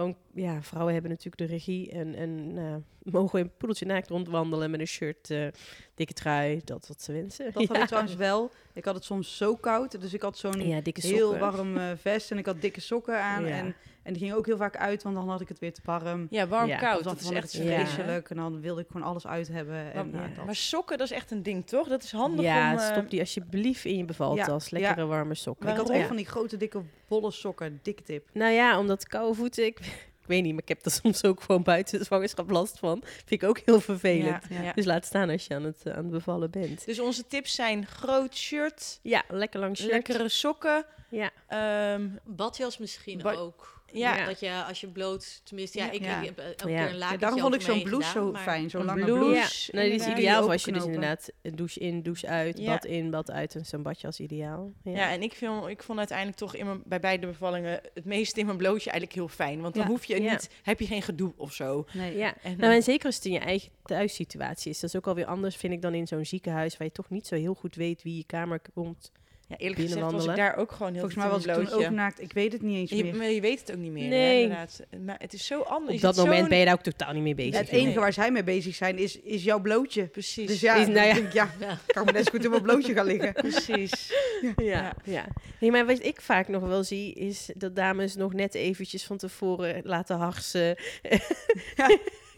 gewoon, 0.00 0.16
ja, 0.34 0.62
vrouwen 0.62 0.92
hebben 0.92 1.10
natuurlijk 1.10 1.36
de 1.36 1.56
regie 1.56 1.90
en, 1.90 2.14
en 2.14 2.54
nou, 2.54 2.82
mogen 3.02 3.38
in 3.38 3.50
poedeltje 3.56 3.86
naakt 3.86 4.08
rondwandelen 4.08 4.70
met 4.70 4.80
een 4.80 4.86
shirt, 4.86 5.30
eh, 5.30 5.46
dikke 5.94 6.12
trui, 6.12 6.60
dat 6.64 6.88
wat 6.88 7.02
ze 7.02 7.12
wensen. 7.12 7.44
Dat 7.44 7.54
had 7.54 7.76
ja. 7.76 7.82
ik 7.82 7.86
trouwens 7.86 8.14
wel. 8.14 8.50
Ik 8.74 8.84
had 8.84 8.94
het 8.94 9.04
soms 9.04 9.36
zo 9.36 9.56
koud, 9.56 10.00
dus 10.00 10.14
ik 10.14 10.22
had 10.22 10.38
zo'n 10.38 10.66
Ja, 10.66 10.80
heel 10.92 11.38
warm 11.38 11.76
eh, 11.76 11.90
vest 11.96 12.30
en 12.30 12.38
ik 12.38 12.46
had 12.46 12.60
dikke 12.60 12.80
sokken 12.80 13.22
aan. 13.22 13.44
Ja. 13.44 13.56
En, 13.56 13.74
en 14.02 14.12
die 14.12 14.22
ging 14.22 14.34
ook 14.34 14.46
heel 14.46 14.56
vaak 14.56 14.76
uit, 14.76 15.02
want 15.02 15.14
dan 15.16 15.28
had 15.28 15.40
ik 15.40 15.48
het 15.48 15.58
weer 15.58 15.72
te 15.72 15.80
warm. 15.84 16.26
Ja, 16.30 16.46
warm, 16.48 16.68
Ja, 16.68 16.78
koud. 16.78 17.04
Dan 17.04 17.14
Dat 17.14 17.22
is 17.22 17.30
echt 17.30 17.52
Ja. 17.52 17.60
vreselijk 17.62 18.30
en 18.30 18.36
dan 18.36 18.60
wilde 18.60 18.80
ik 18.80 18.86
gewoon 18.90 19.06
alles 19.06 19.26
uit 19.26 19.48
hebben. 19.48 19.92
En, 19.92 20.10
Maar, 20.10 20.32
dat- 20.34 20.44
maar 20.44 20.54
sokken, 20.56 20.98
dat 20.98 21.10
is 21.10 21.16
echt 21.16 21.30
een 21.30 21.42
ding, 21.42 21.66
toch? 21.66 21.88
Dat 21.88 22.02
is 22.02 22.12
handig 22.12 22.44
Ja, 22.44 22.72
om... 22.72 22.78
eh, 22.78 22.90
stop 22.92 23.10
die 23.10 23.20
alsjeblieft 23.20 23.84
in 23.84 23.96
je 23.96 24.04
bevaltas. 24.04 24.68
Ja, 24.68 24.78
Lekkere 24.78 25.06
warme 25.06 25.34
sokken. 25.34 25.68
ik 25.68 25.76
had 25.76 25.92
ook 25.92 26.04
van 26.06 26.16
die 26.16 26.26
grote, 26.26 26.56
dikke, 26.56 26.82
bolle 27.08 27.30
sokken. 27.30 27.78
Dikke 27.82 28.02
tip. 28.02 28.28
Nou 28.32 28.52
ja, 28.52 28.78
omdat 28.78 29.06
koude 29.06 29.34
voeten, 29.34 29.64
ik, 29.64 29.78
ik 30.20 30.26
weet 30.26 30.42
niet, 30.42 30.52
maar 30.52 30.62
ik 30.62 30.68
heb 30.68 30.84
er 30.84 30.90
soms 30.90 31.24
ook 31.24 31.40
gewoon 31.42 31.62
buiten 31.62 31.98
de 31.98 32.04
zwangerschap 32.04 32.50
last 32.50 32.78
van. 32.78 33.00
Vind 33.04 33.42
ik 33.42 33.48
ook 33.48 33.58
heel 33.64 33.80
vervelend. 33.80 34.44
Ja, 34.48 34.62
ja. 34.62 34.72
Dus 34.72 34.84
laat 34.84 35.04
staan 35.04 35.30
als 35.30 35.46
je 35.46 35.54
aan 35.54 35.64
het, 35.64 35.82
eh, 35.84 35.92
aan 35.92 36.02
het 36.02 36.10
bevallen 36.10 36.50
bent. 36.50 36.86
Dus 36.86 37.00
onze 37.00 37.26
tips 37.26 37.54
zijn 37.54 37.86
groot 37.86 38.36
shirt, 38.36 38.98
Ja, 39.02 39.22
lekker 39.28 39.60
lang 39.60 39.76
shirt. 39.76 39.90
lekkere 39.90 40.28
sokken. 40.28 40.84
Ja. 41.10 41.30
ehm, 41.46 42.08
Badjas 42.24 42.78
misschien 42.78 43.18
Ba- 43.22 43.32
ook. 43.34 43.79
Ja. 43.92 44.16
Ja. 44.16 44.24
Dat 44.26 44.40
je 44.40 44.64
als 44.68 44.80
je 44.80 44.88
bloot, 44.88 45.40
tenminste, 45.44 45.78
ja, 45.78 45.84
Ja. 45.84 45.90
ik, 45.92 46.04
heb 46.24 46.38
elke 46.38 46.68
Ja. 46.70 46.76
keer 46.76 46.86
een 46.86 46.92
Ja, 46.92 46.98
laken. 46.98 47.18
daarom 47.18 47.40
vond 47.40 47.54
ik 47.54 47.60
zo'n 47.60 47.82
blouse 47.82 48.10
zo 48.10 48.34
fijn, 48.34 48.70
zo'n 48.70 48.84
lange 48.84 49.04
blouse. 49.04 49.30
blouse. 49.30 49.70
Ja, 49.72 49.78
nou, 49.78 49.90
die 49.90 50.00
is 50.00 50.06
ideaal 50.06 50.42
voor 50.42 50.52
als 50.52 50.64
je 50.64 50.72
dus 50.72 50.84
inderdaad 50.84 51.30
een 51.42 51.56
douche 51.56 51.80
in, 51.80 52.02
douche 52.02 52.26
uit, 52.26 52.58
Ja. 52.58 52.66
bad 52.72 52.84
in, 52.84 53.10
bad 53.10 53.30
uit 53.30 53.54
en 53.54 53.66
zo'n 53.66 53.82
badjas 53.82 54.20
ideaal. 54.20 54.72
Ja. 54.84 54.92
ja. 54.92 55.10
en 55.10 55.22
ik, 55.22 55.32
vind, 55.32 55.66
ik 55.66 55.82
vond 55.82 55.98
uiteindelijk 55.98 56.38
toch 56.38 56.54
in 56.54 56.66
mijn, 56.66 56.82
bij 56.84 57.00
beide 57.00 57.26
bevallingen 57.26 57.80
het 57.94 58.04
meeste 58.04 58.40
in 58.40 58.46
mijn 58.46 58.58
blootje 58.58 58.90
eigenlijk 58.90 59.18
heel 59.20 59.28
fijn. 59.28 59.60
Want 59.60 59.74
dan 59.74 59.86
hoef 59.86 60.04
je 60.04 60.22
Ja. 60.22 60.30
niet, 60.32 60.50
heb 60.62 60.78
je 60.80 60.86
geen 60.86 61.02
gedoe 61.02 61.32
of 61.36 61.52
zo. 61.52 61.84
Nee. 61.92 62.16
Ja. 62.16 62.34
En, 62.42 62.56
Nou, 62.56 62.70
eh, 62.70 62.76
en 62.76 62.82
zeker 62.82 63.06
als 63.06 63.14
het 63.14 63.24
in 63.24 63.32
je 63.32 63.38
eigen 63.38 63.70
thuissituatie 63.84 64.70
is. 64.70 64.80
Dat 64.80 64.90
is 64.90 64.96
ook 64.96 65.06
alweer 65.06 65.26
anders, 65.26 65.56
vind 65.56 65.72
ik, 65.72 65.82
dan 65.82 65.94
in 65.94 66.06
zo'n 66.06 66.24
ziekenhuis... 66.24 66.76
waar 66.76 66.86
je 66.86 66.92
toch 66.92 67.10
niet 67.10 67.26
zo 67.26 67.34
heel 67.34 67.54
goed 67.54 67.74
weet 67.74 68.02
wie 68.02 68.16
je 68.16 68.24
kamer 68.24 68.60
komt. 68.74 69.12
Ja, 69.50 69.56
eerlijk 69.56 69.80
gezegd 69.80 70.10
was 70.12 70.26
ik 70.26 70.36
daar 70.36 70.56
ook 70.56 70.72
gewoon 70.72 70.92
heel 70.92 71.00
Volgens 71.00 71.20
mij 71.22 71.30
was 71.30 71.46
ik 71.46 71.68
toen 71.68 71.84
ook 71.84 71.90
naakt. 71.90 72.20
Ik 72.20 72.32
weet 72.32 72.52
het 72.52 72.62
niet 72.62 72.76
eens 72.76 72.90
Je, 72.90 73.04
meer. 73.04 73.16
maar 73.16 73.26
je 73.30 73.40
weet 73.40 73.60
het 73.60 73.70
ook 73.72 73.76
niet 73.76 73.92
meer, 73.92 74.08
Nee. 74.08 74.36
hè, 74.36 74.40
inderdaad. 74.42 74.80
Maar 75.04 75.16
het 75.18 75.32
is 75.32 75.46
zo 75.46 75.60
anders. 75.60 75.94
Op 75.96 76.00
dat 76.02 76.16
moment 76.16 76.48
ben 76.48 76.58
je 76.58 76.64
daar 76.64 76.74
ook 76.74 76.82
totaal 76.82 77.12
niet 77.12 77.22
mee 77.22 77.34
bezig. 77.34 77.58
het 77.58 77.68
enige 77.68 77.98
waar 78.00 78.12
zij 78.12 78.30
mee 78.30 78.44
bezig 78.44 78.74
zijn 78.74 78.98
is, 78.98 79.20
is 79.20 79.44
jouw 79.44 79.60
blootje. 79.60 80.06
Precies. 80.06 80.46
Dus 80.46 80.60
ja, 80.60 80.74
Is- 80.74 80.86
nou 80.86 81.06
ja. 81.06 81.14
denk 81.14 81.32
ja, 81.32 81.50
Ja. 81.60 81.78
kan 81.86 82.04
me 82.04 82.12
net 82.12 82.24
zo 82.24 82.30
goed 82.30 82.44
in 82.44 82.50
mijn 82.50 82.62
blootje 82.62 82.92
gaan 82.94 83.06
liggen. 83.06 83.32
Precies. 83.50 84.12
Ja, 84.56 84.92
ja. 85.04 85.26
Nee, 85.60 85.70
maar 85.70 85.86
wat 85.86 86.04
ik 86.04 86.20
vaak 86.20 86.48
nog 86.48 86.62
wel 86.66 86.84
zie, 86.84 87.14
is 87.14 87.50
dat 87.56 87.76
dames 87.76 88.14
nog 88.16 88.32
net 88.32 88.54
eventjes 88.54 89.04
van 89.04 89.16
tevoren 89.16 89.80
laten 89.84 90.16
harsen. 90.16 90.76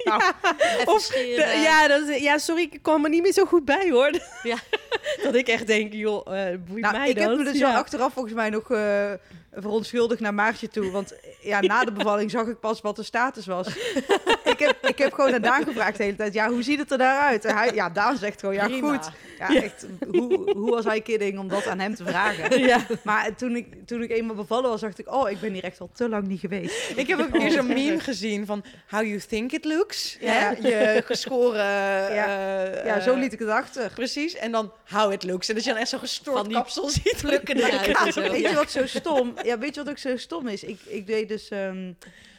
Even 0.05 0.93
Of 0.93 1.01
scheren. 1.01 1.47
De- 1.57 1.61
ja, 1.63 1.89
dat, 1.89 2.09
is- 2.09 2.23
ja, 2.23 2.39
sorry, 2.39 2.63
ik 2.71 2.79
kwam 2.83 3.05
er 3.05 3.11
niet 3.11 3.23
meer 3.23 3.33
zo 3.33 3.45
goed 3.45 3.65
bij 3.65 3.91
hoor. 3.91 4.11
Ja. 4.43 4.57
dat 5.25 5.35
ik 5.35 5.49
echt 5.49 5.67
denk, 5.67 5.93
joh, 5.93 6.27
uh, 6.27 6.33
boeit 6.69 6.83
nou, 6.83 6.97
mij 6.99 7.09
ik 7.09 7.15
dat? 7.17 7.29
heb 7.29 7.37
me 7.39 7.45
dus 7.45 7.59
Ja. 7.59 7.69
wel 7.71 7.77
achteraf 7.81 8.13
volgens 8.13 8.35
mij 8.35 8.51
nog 8.51 8.69
uh, 8.71 9.11
verontschuldigd 9.55 10.21
naar 10.21 10.35
Maartje 10.35 10.69
toe. 10.69 10.91
Want 10.91 11.15
ja, 11.41 11.61
na 11.61 11.85
de 11.85 11.93
bevalling 11.93 12.31
zag 12.31 12.47
ik 12.47 12.61
pas 12.61 12.81
wat 12.81 12.97
de 12.97 13.03
status 13.03 13.47
was. 13.47 13.67
ik, 14.53 14.59
heb, 14.59 14.77
ik 14.87 14.99
heb 14.99 15.13
gewoon 15.13 15.35
aan 15.35 15.43
Daan 15.43 15.65
gevraagd 15.65 15.97
de 15.97 16.03
hele 16.03 16.17
tijd, 16.17 16.35
ja, 16.35 16.49
hoe 16.49 16.63
ziet 16.63 16.79
het 16.79 16.91
er 16.91 16.99
daaruit? 16.99 17.45
En 17.45 17.57
hij, 17.57 17.71
ja, 17.75 17.91
Daan 17.91 18.17
zegt 18.17 18.41
gewoon, 18.41 18.55
ja, 18.55 18.65
Prima. 18.67 18.93
goed. 18.97 19.11
Ja, 19.39 19.55
echt, 19.63 19.87
hoe, 20.11 20.51
hoe 20.53 20.71
was 20.71 20.85
hij 20.85 21.01
kidding 21.01 21.39
om 21.39 21.49
dat 21.49 21.67
aan 21.67 21.79
hem 21.79 21.95
te 21.95 22.05
vragen? 22.05 22.61
Ja. 22.73 22.87
Maar 23.05 23.35
toen 23.35 23.57
ik, 23.57 23.67
toen 23.87 24.03
ik 24.03 24.11
eenmaal 24.11 24.37
bevallen 24.37 24.71
was, 24.71 24.81
dacht 24.81 24.99
ik, 24.99 25.13
oh, 25.15 25.31
ik 25.31 25.41
ben 25.41 25.53
hier 25.53 25.65
echt 25.65 25.81
al 25.81 25.91
te 25.95 26.09
lang 26.09 26.27
niet 26.27 26.41
geweest. 26.41 26.93
Ik 26.97 27.07
heb 27.09 27.19
ook 27.21 27.35
een 27.35 27.41
keer 27.41 27.51
zo'n 27.51 27.69
Oh. 27.69 27.75
meme 27.75 28.01
gezien 28.01 28.47
van 28.47 28.65
how 28.91 29.03
you 29.03 29.19
think 29.19 29.53
it 29.53 29.65
looks. 29.65 29.92
Ja. 30.21 30.51
Ja. 30.63 30.69
Je 30.69 31.03
geschoren... 31.05 31.65
Ja. 32.15 32.67
eh, 32.73 32.85
Ja, 32.87 33.01
zo 33.01 33.15
liet 33.15 33.33
ik 33.33 33.39
het 33.39 33.49
achter. 33.49 33.91
Precies. 33.95 34.35
En 34.37 34.53
dan 34.53 34.73
how 34.89 35.13
it 35.13 35.23
looks. 35.25 35.49
En 35.49 35.55
dat 35.55 35.65
je 35.65 35.71
dan 35.71 35.79
echt 35.79 35.89
zo'n 35.89 35.99
Van 35.99 36.09
gestoord 36.09 36.53
kapsel 36.53 36.89
ziet. 36.89 37.19
Plukken 37.23 37.57
eruit 37.65 37.97
en 38.07 38.13
zo. 38.13 38.21
Weet 38.21 38.41
Ja. 38.41 38.49
je 38.49 38.55
wat 38.55 38.71
zo 38.71 38.87
stom? 38.87 39.35
Ja, 39.43 39.59
weet 39.59 39.75
je 39.75 39.81
wat 39.83 39.91
ook 39.91 39.99
zo 39.99 40.17
stom 40.17 40.49
is? 40.49 40.65
Ik, 40.65 40.81
ik 40.87 41.07
deed 41.07 41.29
dus, 41.29 41.49
ehm, 41.49 41.93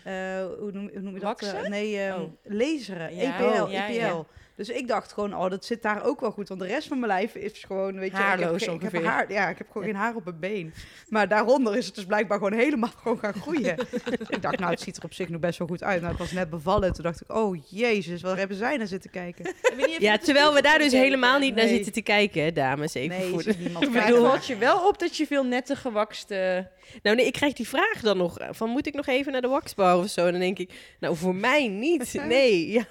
eh, 0.04 0.14
hoe, 0.60 0.72
noem, 0.72 0.90
hoe 0.94 1.02
noem 1.02 1.14
je 1.14 1.20
dat? 1.20 1.42
Eh, 1.42 1.62
nee, 1.68 2.00
ehm 2.00 2.20
Oh. 2.22 2.30
laseren, 2.44 3.16
Ja, 3.16 3.40
EPL, 3.40 3.62
oh, 3.64 3.72
ja, 3.72 3.88
EPL. 3.90 4.24
Ja. 4.68 4.74
Dus 4.74 4.82
ik 4.82 4.88
dacht 4.88 5.14
gewoon, 5.14 5.36
oh, 5.36 5.50
dat 5.50 5.66
zit 5.66 5.82
daar 5.82 6.04
ook 6.06 6.20
wel 6.20 6.32
goed. 6.32 6.48
Want 6.48 6.60
de 6.60 6.68
rest 6.68 6.88
van 6.88 7.00
mijn 7.00 7.12
lijf 7.12 7.36
is 7.36 7.64
gewoon, 7.68 8.00
weet 8.00 8.12
je... 8.12 8.18
Haarloos 8.18 8.46
ik 8.46 8.60
heb, 8.60 8.60
geen- 8.70 8.76
ik 8.76 8.82
heb 8.82 8.94
ongeveer. 8.94 9.10
haar, 9.12 9.32
ja, 9.32 9.50
ik 9.50 9.58
heb 9.58 9.68
gewoon 9.72 9.84
geen 9.88 9.96
haar 9.96 10.16
op 10.16 10.24
mijn 10.24 10.40
been. 10.40 10.74
Maar 11.10 11.28
daaronder 11.28 11.76
is 11.78 11.86
het 11.86 11.96
dus 11.96 12.06
blijkbaar 12.06 12.38
gewoon 12.38 12.54
helemaal 12.54 12.92
gewoon 13.02 13.20
gaan 13.20 13.34
groeien. 13.34 13.76
Dus 13.76 14.30
ik 14.30 14.42
dacht, 14.42 14.60
nou, 14.60 14.72
het 14.72 14.82
ziet 14.82 14.98
er 14.98 15.04
op 15.04 15.14
zich 15.14 15.30
nog 15.30 15.40
best 15.40 15.58
wel 15.60 15.68
goed 15.68 15.84
uit. 15.84 16.02
Nou, 16.02 16.14
ik 16.14 16.20
was 16.20 16.32
net 16.32 16.50
bevallen. 16.50 16.88
en 16.88 16.94
Toen 16.94 17.04
dacht 17.04 17.22
ik, 17.22 17.34
oh, 17.36 17.58
jezus, 17.70 18.22
waar 18.22 18.38
hebben 18.38 18.58
zij 18.58 18.78
naar 18.78 18.88
zitten 18.88 19.10
kijken? 19.10 19.54
Ja, 20.00 20.18
terwijl 20.18 20.54
we 20.54 20.62
daar 20.62 20.78
dus 20.80 20.92
helemaal 20.92 21.40
niet 21.40 21.56
naar 21.56 21.66
Nee. 21.66 21.74
zitten 21.74 21.94
te 21.94 22.02
kijken, 22.02 22.54
dames. 22.54 22.94
Even 22.94 23.18
Nee, 23.20 23.30
voor 23.30 23.44
de... 23.44 23.54
niemand 23.60 23.88
valt 24.28 24.46
je 24.48 24.58
wel 24.58 24.88
op 24.88 25.00
dat 25.00 25.18
je 25.18 25.28
veel 25.28 25.44
nette 25.46 25.76
gewakste... 25.76 26.68
Nou 27.04 27.16
nee, 27.16 27.26
ik 27.26 27.34
krijg 27.34 27.54
die 27.54 27.68
vraag 27.68 28.02
dan 28.02 28.18
nog 28.18 28.40
eh, 28.40 28.48
van 28.52 28.70
moet 28.70 28.88
ik 28.88 28.94
nog 28.94 29.06
even 29.08 29.32
naar 29.32 29.42
de 29.42 29.48
waxbar 29.48 29.98
of 29.98 30.10
zo? 30.10 30.26
En 30.26 30.32
dan 30.32 30.42
denk 30.42 30.60
ik, 30.60 30.72
nou 31.00 31.16
voor 31.16 31.36
mij 31.36 31.68
niet. 31.68 32.14
Nee, 32.28 32.72
ja. 32.72 32.84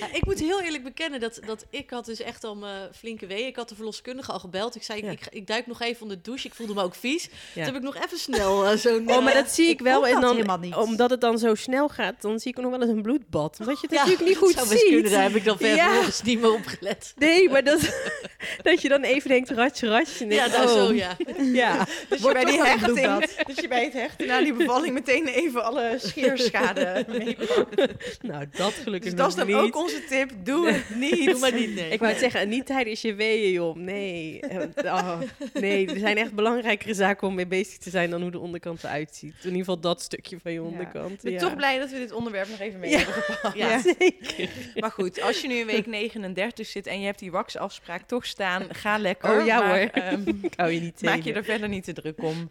Ja, 0.00 0.06
ik 0.12 0.24
moet 0.24 0.40
heel 0.40 0.60
eerlijk 0.62 0.71
bekennen 0.80 1.20
dat, 1.20 1.40
dat 1.46 1.64
ik 1.70 1.90
had 1.90 2.04
dus 2.04 2.20
echt 2.20 2.44
al 2.44 2.56
mijn 2.56 2.88
flinke 2.94 3.26
wee. 3.26 3.46
Ik 3.46 3.56
had 3.56 3.68
de 3.68 3.74
verloskundige 3.74 4.32
al 4.32 4.38
gebeld. 4.38 4.74
Ik 4.76 4.82
zei, 4.82 5.04
Ja. 5.04 5.10
ik, 5.10 5.20
ik, 5.20 5.26
ik 5.34 5.46
duik 5.46 5.66
nog 5.66 5.80
even 5.80 6.02
onder 6.02 6.16
de 6.16 6.22
douche. 6.22 6.46
Ik 6.46 6.54
voelde 6.54 6.74
me 6.74 6.82
ook 6.82 6.94
vies. 6.94 7.24
Ja. 7.24 7.30
Toen 7.54 7.74
heb 7.74 7.74
ik 7.74 7.82
nog 7.94 7.96
even 8.04 8.18
snel 8.18 8.64
eh, 8.66 8.76
zo'n... 8.76 9.10
Oh, 9.10 9.22
maar 9.24 9.32
eh, 9.34 9.42
dat 9.42 9.50
zie 9.50 9.64
ik, 9.66 9.70
ik 9.72 9.80
wel. 9.80 10.06
En 10.06 10.12
dat 10.12 10.22
dan, 10.22 10.34
helemaal 10.34 10.58
niet. 10.58 10.74
omdat 10.74 11.10
het 11.10 11.20
dan 11.20 11.38
zo 11.38 11.54
snel 11.54 11.88
gaat, 11.88 12.22
dan 12.22 12.38
zie 12.38 12.50
ik 12.50 12.58
nog 12.62 12.70
wel 12.70 12.80
eens 12.80 12.90
een 12.90 13.02
bloedbad. 13.02 13.56
Omdat 13.60 13.80
je 13.80 13.86
het 13.86 13.96
ja, 13.96 14.02
natuurlijk 14.04 14.28
niet 14.28 14.34
dat 14.40 14.44
goed 14.48 14.54
zou 14.54 14.68
best 14.68 14.82
kunnen. 14.82 15.00
ziet. 15.02 15.10
Daar 15.12 15.22
heb 15.22 15.34
ik 15.34 15.44
dan 15.44 15.56
Ja. 15.60 15.76
vervolgens 15.84 16.22
niet 16.22 16.40
meer 16.40 16.52
op 16.52 16.66
gelet. 16.66 17.12
Nee, 17.16 17.48
maar 17.50 17.64
dat, 17.64 17.80
dat 18.62 18.82
je 18.82 18.88
dan 18.88 19.02
even 19.02 19.28
denkt, 19.28 19.50
ratje, 19.50 19.88
ratje. 19.88 20.26
Ja, 20.28 20.46
nou 20.46 20.62
oh, 20.68 20.72
zo, 20.74 20.92
ja. 20.92 21.16
ja. 21.62 21.84
Dus 21.84 21.88
je 22.08 22.18
Wordt 22.20 22.42
bij 22.42 22.52
die 22.52 22.62
hechting, 22.64 22.92
bloedbad. 22.94 23.46
dus 23.46 23.56
je 23.56 23.68
bij 23.68 23.84
het 23.84 23.92
hechten 23.92 24.26
na 24.26 24.40
die 24.40 24.52
bevalling 24.52 24.94
meteen 24.94 25.26
even 25.26 25.64
alle 25.64 25.96
scheerschade 25.98 27.04
meepakt. 27.08 28.22
Nou, 28.22 28.46
dat 28.56 28.72
gelukkig 28.72 29.10
Dus 29.10 29.18
dat 29.20 29.28
is 29.28 29.34
dan 29.34 29.46
niet. 29.46 29.56
ook 29.56 29.76
onze 29.76 30.04
tip. 30.08 30.30
Doe 30.44 30.51
het 30.60 30.94
niet. 31.10 31.24
Doe 31.30 31.38
maar 31.40 31.52
niet, 31.54 31.74
nee. 31.74 31.90
Ik 31.90 31.98
wou 31.98 32.10
het 32.10 32.20
zeggen, 32.20 32.40
en 32.40 32.48
niet 32.48 32.66
tijdens 32.66 33.02
je 33.02 33.14
weeën, 33.14 33.52
joh. 33.52 33.76
Nee. 33.76 34.40
Eh, 34.40 34.84
oh, 34.84 35.20
nee, 35.54 35.86
er 35.88 35.98
zijn 35.98 36.16
echt 36.16 36.32
belangrijkere 36.34 36.94
zaken 36.94 37.28
om 37.28 37.34
mee 37.34 37.46
bezig 37.46 37.78
te 37.78 37.90
zijn 37.90 38.10
dan 38.10 38.22
hoe 38.22 38.30
de 38.30 38.38
onderkant 38.38 38.84
eruit 38.84 39.14
ziet. 39.16 39.34
In 39.38 39.44
ieder 39.44 39.58
geval 39.58 39.80
dat 39.80 40.02
stukje 40.02 40.38
van 40.42 40.52
je 40.52 40.62
onderkant. 40.62 41.12
Ik 41.12 41.30
ben 41.30 41.38
toch 41.38 41.56
blij 41.56 41.78
dat 41.78 41.90
we 41.90 41.96
dit 41.98 42.12
onderwerp 42.12 42.48
nog 42.48 42.58
even 42.60 42.80
mee 42.80 42.90
Ja. 42.90 42.96
hebben 42.96 43.14
gepakt. 43.14 43.56
Ja. 43.56 43.80
Zeker. 43.98 44.48
Maar 44.74 44.90
goed, 44.90 45.20
als 45.22 45.40
je 45.40 45.48
nu 45.48 45.54
in 45.54 45.66
week 45.66 45.86
39 45.86 46.66
zit 46.66 46.86
en 46.86 46.98
je 47.00 47.06
hebt 47.06 47.18
die 47.18 47.30
waxafspraak 47.30 48.02
toch 48.06 48.26
staan, 48.26 48.66
ga 48.74 48.98
lekker. 48.98 49.38
Oh, 49.40 49.46
ja, 49.46 49.58
maar, 49.58 49.78
hoor. 49.78 49.88
ehm, 49.88 50.28
Ik 50.42 50.52
hou 50.56 50.70
je 50.70 50.80
niet 50.80 50.96
tegen. 50.98 51.14
maak 51.16 51.24
je 51.24 51.32
er 51.32 51.44
verder 51.44 51.68
niet 51.68 51.84
te 51.84 51.92
druk 51.92 52.22
om. 52.22 52.50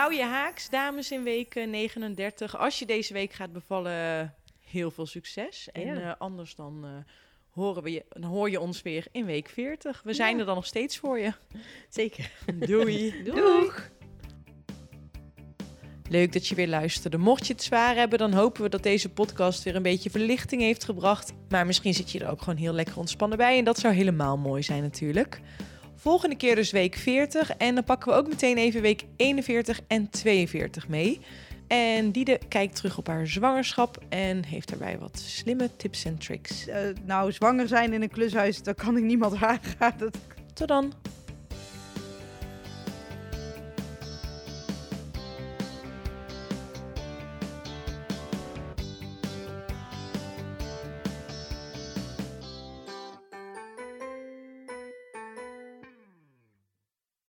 Hou 0.00 0.14
je 0.14 0.22
haaks, 0.22 0.68
dames, 0.70 1.10
in 1.10 1.22
week 1.22 1.54
eh, 1.54 1.66
39. 1.66 2.58
Als 2.58 2.78
je 2.78 2.86
deze 2.86 3.12
week 3.12 3.32
gaat 3.32 3.52
bevallen, 3.52 4.34
heel 4.64 4.90
veel 4.90 5.06
succes. 5.06 5.68
En 5.72 5.86
Ja. 5.86 6.00
eh, 6.00 6.12
anders 6.18 6.54
dan, 6.54 6.84
eh, 6.84 7.12
horen 7.50 7.82
we 7.82 7.92
je, 7.92 8.04
dan 8.08 8.22
hoor 8.22 8.50
je 8.50 8.60
ons 8.60 8.82
weer 8.82 9.06
in 9.12 9.24
week 9.24 9.48
40. 9.48 10.00
We 10.04 10.14
zijn 10.14 10.38
er 10.38 10.44
dan 10.44 10.54
nog 10.54 10.66
steeds 10.66 10.98
voor 10.98 11.18
je. 11.18 11.32
Zeker. 11.88 12.30
Doei. 12.66 13.22
Doeg. 13.24 13.90
Leuk 16.08 16.32
dat 16.32 16.46
je 16.46 16.54
weer 16.54 16.68
luisterde. 16.68 17.18
Mocht 17.18 17.46
je 17.46 17.52
het 17.52 17.62
zwaar 17.62 17.94
hebben, 17.94 18.18
dan 18.18 18.32
hopen 18.32 18.62
we 18.62 18.68
dat 18.68 18.82
deze 18.82 19.08
podcast 19.08 19.62
weer 19.62 19.76
een 19.76 19.82
beetje 19.82 20.10
verlichting 20.10 20.62
heeft 20.62 20.84
gebracht. 20.84 21.32
Maar 21.48 21.66
misschien 21.66 21.94
zit 21.94 22.10
je 22.10 22.18
er 22.20 22.30
ook 22.30 22.42
gewoon 22.42 22.58
heel 22.58 22.72
lekker 22.72 22.96
ontspannen 22.96 23.38
bij. 23.38 23.58
En 23.58 23.64
dat 23.64 23.78
zou 23.78 23.94
helemaal 23.94 24.38
mooi 24.38 24.62
zijn 24.62 24.82
natuurlijk. 24.82 25.40
Volgende 26.00 26.36
keer 26.36 26.54
dus 26.54 26.70
week 26.70 26.94
40. 26.96 27.56
En 27.56 27.74
dan 27.74 27.84
pakken 27.84 28.12
we 28.12 28.18
ook 28.18 28.28
meteen 28.28 28.56
even 28.56 28.82
week 28.82 29.04
41 29.16 29.80
en 29.86 30.10
42 30.10 30.88
mee. 30.88 31.20
En 31.66 32.10
Diede 32.10 32.40
kijkt 32.48 32.76
terug 32.76 32.98
op 32.98 33.06
haar 33.06 33.26
zwangerschap 33.26 33.98
en 34.08 34.44
heeft 34.44 34.68
daarbij 34.68 34.98
wat 34.98 35.18
slimme 35.18 35.70
tips 35.76 36.04
en 36.04 36.18
tricks. 36.18 36.66
Eh, 36.66 36.80
nou, 37.04 37.32
zwanger 37.32 37.68
zijn 37.68 37.92
in 37.92 38.02
een 38.02 38.10
klushuis, 38.10 38.62
dat 38.62 38.76
kan 38.76 38.96
ik 38.96 39.02
niemand 39.02 39.34
aanraden. 39.42 40.10
Tot 40.54 40.68
dan! 40.68 40.92